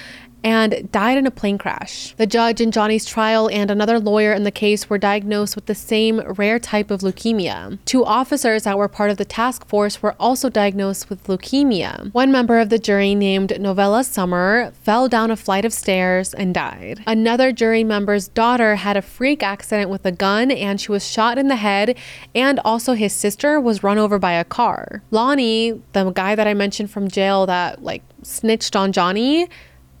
[0.45, 2.13] and died in a plane crash.
[2.17, 5.73] The judge in Johnny's trial and another lawyer in the case were diagnosed with the
[5.73, 7.79] same rare type of leukemia.
[7.85, 12.13] Two officers that were part of the task force were also diagnosed with leukemia.
[12.13, 16.53] One member of the jury, named Novella Summer, fell down a flight of stairs and
[16.53, 17.03] died.
[17.07, 21.39] Another jury member's daughter had a freak accident with a gun and she was shot
[21.39, 21.97] in the head,
[22.35, 25.01] and also his sister was run over by a car.
[25.09, 29.49] Lonnie, the guy that I mentioned from jail that like snitched on Johnny,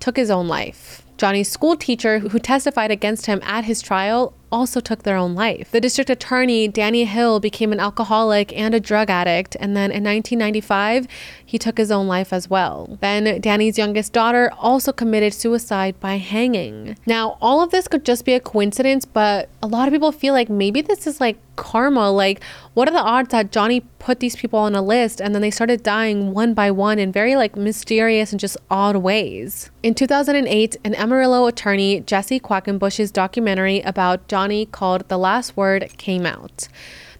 [0.05, 1.03] took his own life.
[1.17, 5.71] Johnny's school teacher, who testified against him at his trial, also took their own life.
[5.71, 10.03] The district attorney, Danny Hill, became an alcoholic and a drug addict, and then in
[10.03, 11.07] 1995,
[11.45, 12.97] he took his own life as well.
[13.01, 16.97] Then Danny's youngest daughter also committed suicide by hanging.
[17.05, 20.33] Now, all of this could just be a coincidence, but a lot of people feel
[20.33, 22.11] like maybe this is like karma.
[22.11, 22.41] Like,
[22.73, 25.51] what are the odds that Johnny put these people on a list and then they
[25.51, 29.71] started dying one by one in very like mysterious and just odd ways?
[29.81, 36.25] In 2008, an Amarillo attorney, Jesse Quackenbush's documentary about Johnny called The Last Word came
[36.25, 36.67] out.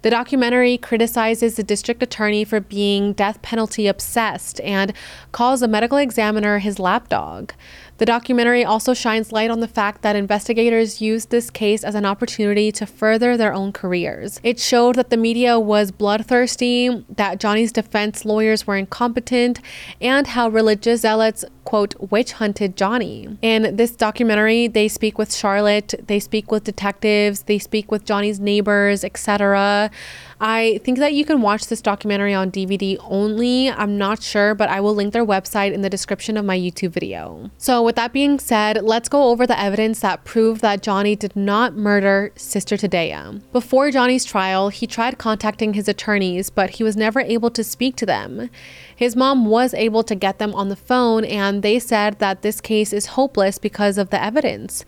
[0.01, 4.91] The documentary criticizes the district attorney for being death penalty obsessed and
[5.31, 7.53] calls the medical examiner his lapdog.
[7.99, 12.05] The documentary also shines light on the fact that investigators used this case as an
[12.05, 14.41] opportunity to further their own careers.
[14.43, 19.61] It showed that the media was bloodthirsty, that Johnny's defense lawyers were incompetent,
[20.01, 23.37] and how religious zealots, quote, witch hunted Johnny.
[23.41, 28.39] In this documentary, they speak with Charlotte, they speak with detectives, they speak with Johnny's
[28.39, 29.91] neighbors, etc.
[30.39, 33.69] I think that you can watch this documentary on DVD only.
[33.69, 36.91] I'm not sure, but I will link their website in the description of my YouTube
[36.91, 37.49] video.
[37.57, 41.35] So, with that being said, let's go over the evidence that proved that Johnny did
[41.35, 43.41] not murder Sister Tadea.
[43.51, 47.95] Before Johnny's trial, he tried contacting his attorneys, but he was never able to speak
[47.97, 48.49] to them.
[48.95, 52.61] His mom was able to get them on the phone, and they said that this
[52.61, 54.85] case is hopeless because of the evidence.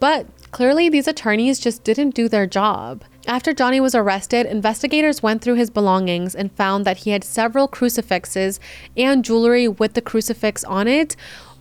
[0.00, 3.04] But clearly, these attorneys just didn't do their job.
[3.26, 7.68] After Johnny was arrested, investigators went through his belongings and found that he had several
[7.68, 8.58] crucifixes
[8.96, 11.14] and jewelry with the crucifix on it,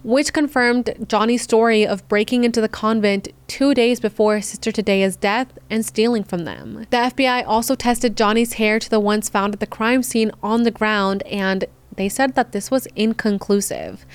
[0.03, 5.57] which confirmed Johnny's story of breaking into the convent two days before Sister Tadea's death
[5.69, 6.85] and stealing from them.
[6.91, 10.63] The FBI also tested Johnny's hair to the ones found at the crime scene on
[10.63, 11.65] the ground, and
[11.97, 14.05] they said that this was inconclusive.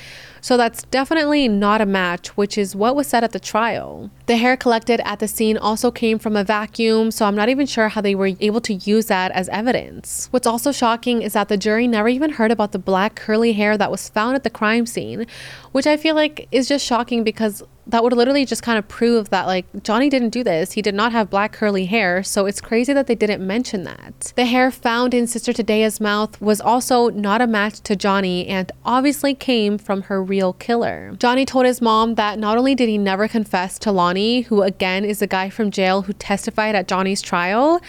[0.41, 4.11] So that's definitely not a match, which is what was said at the trial.
[4.33, 7.66] The hair collected at the scene also came from a vacuum, so I'm not even
[7.66, 10.28] sure how they were able to use that as evidence.
[10.30, 13.76] What's also shocking is that the jury never even heard about the black curly hair
[13.76, 15.26] that was found at the crime scene,
[15.72, 19.30] which I feel like is just shocking because that would literally just kind of prove
[19.30, 20.72] that like Johnny didn't do this.
[20.72, 24.33] He did not have black curly hair, so it's crazy that they didn't mention that.
[24.37, 28.70] The hair found in Sister Tadea's mouth was also not a match to Johnny and
[28.85, 31.14] obviously came from her real killer.
[31.18, 35.05] Johnny told his mom that not only did he never confess to Lonnie, who again
[35.05, 37.81] is the guy from jail who testified at Johnny's trial,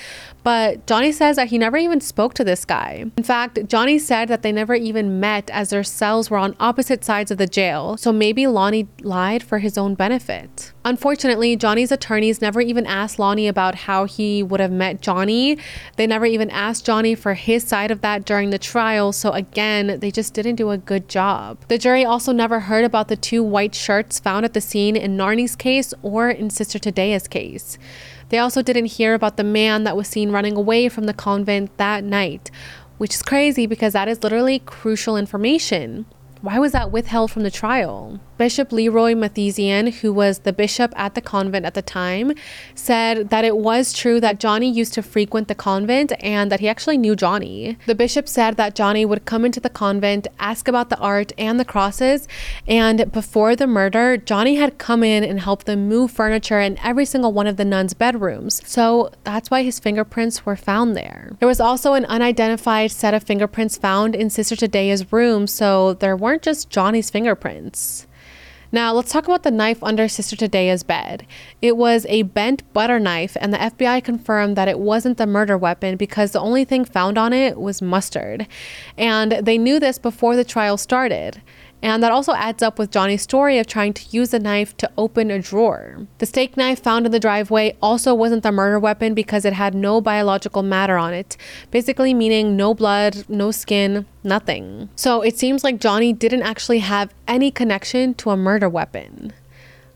[0.44, 3.06] but Johnny says that he never even spoke to this guy.
[3.18, 7.04] In fact, Johnny said that they never even met as their cells were on opposite
[7.04, 10.74] sides of the jail, so maybe Lonnie lied for his own benefit.
[10.86, 15.58] Unfortunately, Johnny's attorneys never even asked Lonnie about how he would have met Johnny.
[15.96, 20.00] They never even asked Johnny for his side of that during the trial, so again,
[20.00, 21.58] they just didn't do a good job.
[21.70, 25.16] The jury also never heard about the two white shirts found at the scene in
[25.16, 27.78] Narnie's case or in Sister Tadea's case.
[28.34, 31.78] They also didn't hear about the man that was seen running away from the convent
[31.78, 32.50] that night,
[32.98, 36.08] which is crazy because that is literally crucial information.
[36.42, 38.20] Why was that withheld from the trial?
[38.44, 42.34] Bishop Leroy Matthiesen, who was the bishop at the convent at the time,
[42.76, 46.68] said that it was true that Johnny used to frequent the convent and that he
[46.68, 47.78] actually knew Johnny.
[47.86, 51.58] The bishop said that Johnny would come into the convent, ask about the art and
[51.58, 52.28] the crosses,
[52.68, 57.06] and before the murder, Johnny had come in and helped them move furniture in every
[57.06, 58.62] single one of the nuns' bedrooms.
[58.70, 61.32] So that's why his fingerprints were found there.
[61.40, 66.18] There was also an unidentified set of fingerprints found in Sister Tadea's room, so there
[66.18, 68.06] weren't just Johnny's fingerprints.
[68.74, 71.28] Now, let's talk about the knife under Sister Tadea's bed.
[71.62, 75.56] It was a bent butter knife, and the FBI confirmed that it wasn't the murder
[75.56, 78.48] weapon because the only thing found on it was mustard.
[78.98, 81.40] And they knew this before the trial started.
[81.84, 84.90] And that also adds up with Johnny's story of trying to use the knife to
[84.98, 86.08] open a drawer.
[86.20, 89.76] The steak knife found in the driveway also wasn't the murder weapon because it had
[89.76, 91.36] no biological matter on it,
[91.72, 94.90] basically meaning no blood, no skin, nothing.
[94.96, 99.34] So it seems like Johnny didn't actually have any connection to a murder weapon.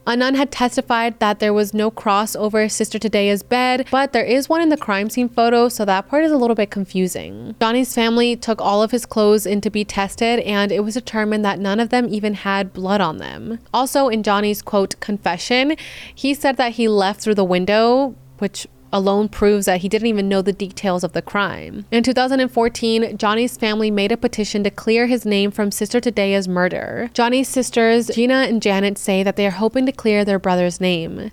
[0.09, 4.23] A nun had testified that there was no cross over Sister Tadea's bed, but there
[4.23, 7.55] is one in the crime scene photo, so that part is a little bit confusing.
[7.59, 11.43] Johnny's family took all of his clothes in to be tested, and it was determined
[11.43, 13.59] that none of them even had blood on them.
[13.73, 15.75] Also, in Johnny's quote confession,
[16.15, 20.29] he said that he left through the window, which alone proves that he didn't even
[20.29, 21.85] know the details of the crime.
[21.91, 27.09] In 2014, Johnny's family made a petition to clear his name from Sister Tadea's murder.
[27.13, 31.31] Johnny's sisters, Gina and Janet, say that they are hoping to clear their brother's name.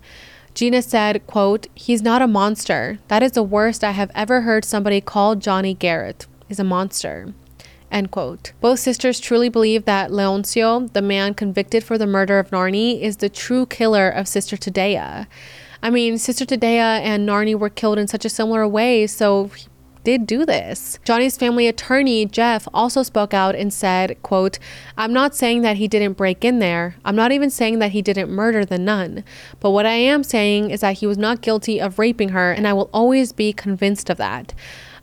[0.54, 2.98] Gina said, quote, He's not a monster.
[3.08, 7.34] That is the worst I have ever heard somebody call Johnny Garrett, is a monster.
[7.90, 8.52] End quote.
[8.60, 13.18] Both sisters truly believe that Leoncio, the man convicted for the murder of Narnie, is
[13.18, 15.26] the true killer of Sister Tadea.
[15.84, 19.66] I mean, Sister Tadea and Narnie were killed in such a similar way, so he
[20.02, 20.98] did do this.
[21.04, 24.58] Johnny's family attorney, Jeff, also spoke out and said, quote,
[24.96, 26.96] I'm not saying that he didn't break in there.
[27.04, 29.24] I'm not even saying that he didn't murder the nun.
[29.60, 32.66] But what I am saying is that he was not guilty of raping her, and
[32.66, 34.54] I will always be convinced of that.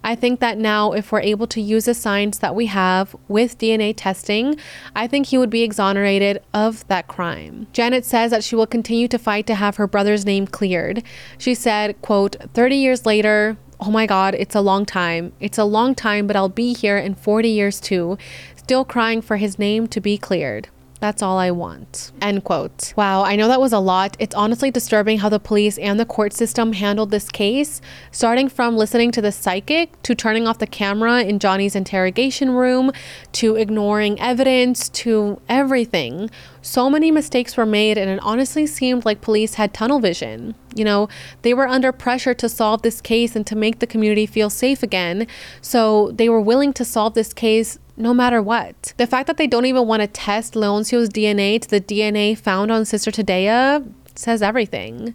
[0.04, 3.58] I think that now, if we're able to use the science that we have with
[3.58, 4.58] DNA testing,
[4.96, 7.68] I think he would be exonerated of that crime.
[7.72, 11.04] Janet says that she will continue to fight to have her brother's name cleared.
[11.38, 15.34] She said, quote, 30 years later, oh my God, it's a long time.
[15.40, 18.18] It's a long time, but I'll be here in 40 years too,
[18.56, 20.70] still crying for his name to be cleared.
[21.02, 22.12] That's all I want.
[22.22, 22.94] End quote.
[22.96, 24.16] Wow, I know that was a lot.
[24.20, 27.82] It's honestly disturbing how the police and the court system handled this case,
[28.12, 32.92] starting from listening to the psychic to turning off the camera in Johnny's interrogation room
[33.32, 36.30] to ignoring evidence to everything.
[36.62, 40.54] So many mistakes were made, and it honestly seemed like police had tunnel vision.
[40.76, 41.10] You know,
[41.42, 44.84] they were under pressure to solve this case and to make the community feel safe
[44.84, 45.26] again.
[45.62, 48.94] So they were willing to solve this case no matter what.
[48.98, 52.72] The fact that they don't even want to test Leoncio's DNA to the DNA found
[52.72, 55.14] on Sister Tadea says everything.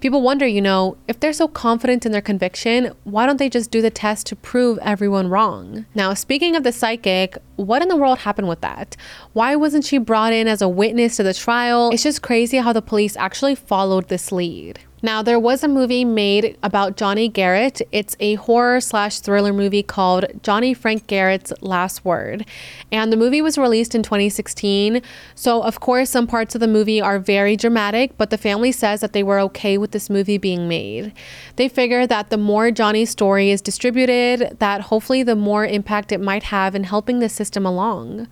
[0.00, 3.72] People wonder, you know, if they're so confident in their conviction, why don't they just
[3.72, 5.86] do the test to prove everyone wrong?
[5.92, 8.96] Now, speaking of the psychic, what in the world happened with that?
[9.32, 11.90] Why wasn't she brought in as a witness to the trial?
[11.92, 14.78] It's just crazy how the police actually followed this lead.
[15.00, 17.80] Now, there was a movie made about Johnny Garrett.
[17.92, 22.44] It's a horror slash thriller movie called Johnny Frank Garrett's Last Word.
[22.90, 25.00] And the movie was released in 2016.
[25.36, 29.00] So, of course, some parts of the movie are very dramatic, but the family says
[29.00, 31.12] that they were okay with this movie being made.
[31.54, 36.20] They figure that the more Johnny's story is distributed, that hopefully the more impact it
[36.20, 38.26] might have in helping the system along.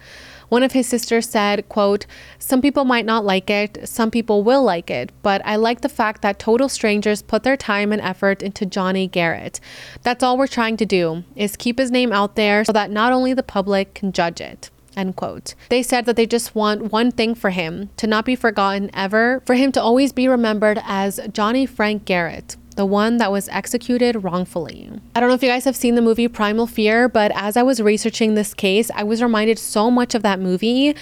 [0.48, 2.06] One of his sisters said, quote,
[2.38, 5.88] Some people might not like it, some people will like it, but I like the
[5.88, 9.60] fact that total strangers put their time and effort into Johnny Garrett.
[10.02, 13.12] That's all we're trying to do, is keep his name out there so that not
[13.12, 14.70] only the public can judge it.
[14.96, 15.54] End quote.
[15.68, 19.42] They said that they just want one thing for him to not be forgotten ever,
[19.44, 24.22] for him to always be remembered as Johnny Frank Garrett the one that was executed
[24.22, 24.90] wrongfully.
[25.14, 27.62] I don't know if you guys have seen the movie Primal Fear, but as I
[27.62, 30.94] was researching this case, I was reminded so much of that movie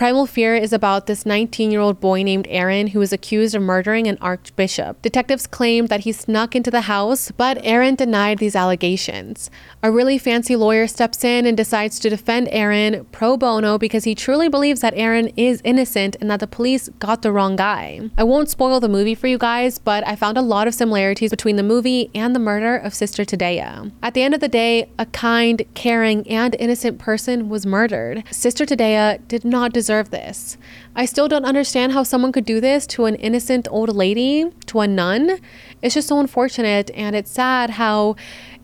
[0.00, 3.60] Primal Fear is about this 19 year old boy named Aaron who is accused of
[3.60, 5.02] murdering an archbishop.
[5.02, 9.50] Detectives claimed that he snuck into the house, but Aaron denied these allegations.
[9.82, 14.14] A really fancy lawyer steps in and decides to defend Aaron pro bono because he
[14.14, 18.00] truly believes that Aaron is innocent and that the police got the wrong guy.
[18.16, 21.28] I won't spoil the movie for you guys, but I found a lot of similarities
[21.28, 23.92] between the movie and the murder of Sister Tadea.
[24.02, 28.24] At the end of the day, a kind, caring, and innocent person was murdered.
[28.30, 30.56] Sister Tadea did not deserve deserve this.
[30.94, 34.78] I still don't understand how someone could do this to an innocent old lady, to
[34.78, 35.40] a nun.
[35.82, 38.14] It's just so unfortunate, and it's sad how,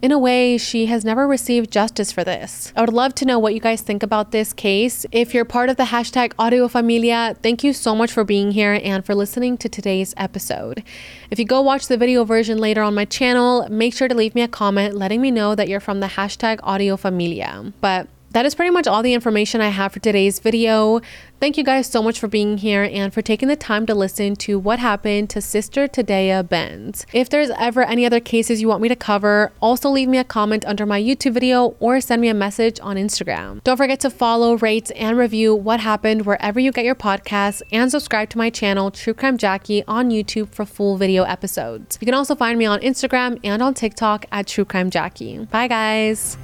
[0.01, 2.73] in a way, she has never received justice for this.
[2.77, 5.05] I would love to know what you guys think about this case.
[5.11, 9.05] If you're part of the hashtag AudioFamilia, thank you so much for being here and
[9.05, 10.85] for listening to today's episode.
[11.29, 14.37] If you go watch the video version later on my channel, make sure to leave
[14.37, 17.73] me a comment letting me know that you're from the hashtag AudioFamilia.
[17.81, 21.01] But that is pretty much all the information I have for today's video.
[21.39, 24.37] Thank you guys so much for being here and for taking the time to listen
[24.37, 27.07] to what happened to Sister Tadea Benz.
[27.13, 30.25] If there's ever any other cases you want me to cover, also leave me a
[30.25, 33.63] comment under my YouTube video or send me a message on Instagram.
[33.65, 37.91] Don't forget to follow, rate, and review what happened wherever you get your podcasts and
[37.91, 41.99] subscribe to my channel, True Crime Jackie, on YouTube for full video episodes.
[42.01, 45.45] You can also find me on Instagram and on TikTok at True Crime Jackie.
[45.45, 46.39] Bye, guys.